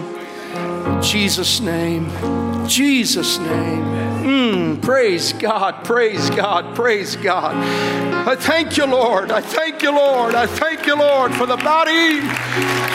[1.00, 2.10] Jesus' name.
[2.68, 3.84] Jesus' name.
[4.22, 7.56] Mm, praise God, praise God, praise God.
[8.28, 9.30] I thank you, Lord.
[9.30, 10.34] I thank you, Lord.
[10.34, 12.20] I thank you, Lord, for the body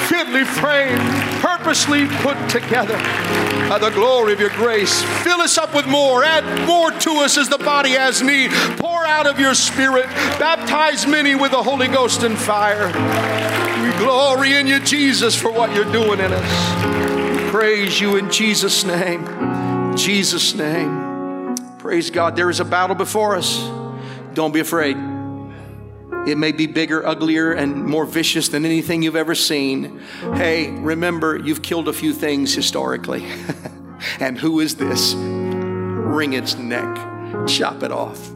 [0.05, 1.01] fitly framed,
[1.41, 2.97] purposely put together
[3.69, 5.03] by the glory of your grace.
[5.23, 6.23] Fill us up with more.
[6.23, 8.51] Add more to us as the body has need.
[8.77, 10.05] Pour out of your spirit.
[10.39, 12.87] Baptize many with the Holy Ghost and fire.
[12.87, 17.41] We glory in you, Jesus, for what you're doing in us.
[17.41, 19.95] We praise you in Jesus' name.
[19.95, 21.55] Jesus' name.
[21.77, 22.35] Praise God.
[22.35, 23.57] There is a battle before us.
[24.33, 25.16] Don't be afraid.
[26.27, 30.01] It may be bigger, uglier, and more vicious than anything you've ever seen.
[30.33, 33.25] Hey, remember, you've killed a few things historically.
[34.19, 35.13] and who is this?
[35.15, 36.97] Wring its neck,
[37.47, 38.29] chop it off.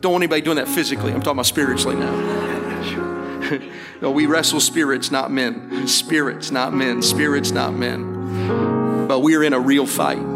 [0.00, 1.12] Don't want anybody doing that physically.
[1.12, 3.60] I'm talking about spiritually now.
[4.00, 5.86] no, we wrestle spirits, not men.
[5.86, 7.02] Spirits, not men.
[7.02, 9.06] Spirits, not men.
[9.08, 10.35] But we are in a real fight.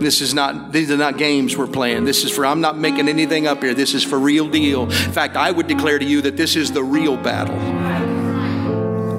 [0.00, 2.04] This is not, these are not games we're playing.
[2.04, 3.74] This is for, I'm not making anything up here.
[3.74, 4.84] This is for real deal.
[4.84, 7.58] In fact, I would declare to you that this is the real battle.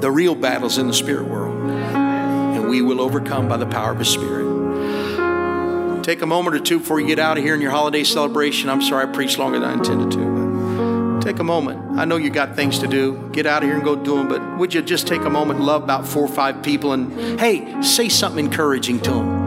[0.00, 1.70] The real battle's in the spirit world.
[1.70, 6.02] And we will overcome by the power of His Spirit.
[6.02, 8.68] Take a moment or two before you get out of here in your holiday celebration.
[8.68, 11.20] I'm sorry I preached longer than I intended to.
[11.22, 11.96] Take a moment.
[11.96, 13.30] I know you got things to do.
[13.32, 15.58] Get out of here and go do them, but would you just take a moment
[15.58, 19.41] and love about four or five people and, hey, say something encouraging to them?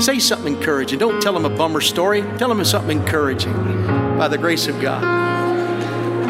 [0.00, 0.98] Say something encouraging.
[0.98, 2.22] Don't tell them a bummer story.
[2.38, 3.52] Tell them something encouraging
[4.16, 5.02] by the grace of God.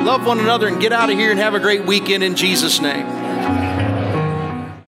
[0.04, 2.80] Love one another and get out of here and have a great weekend in Jesus'
[2.80, 3.17] name.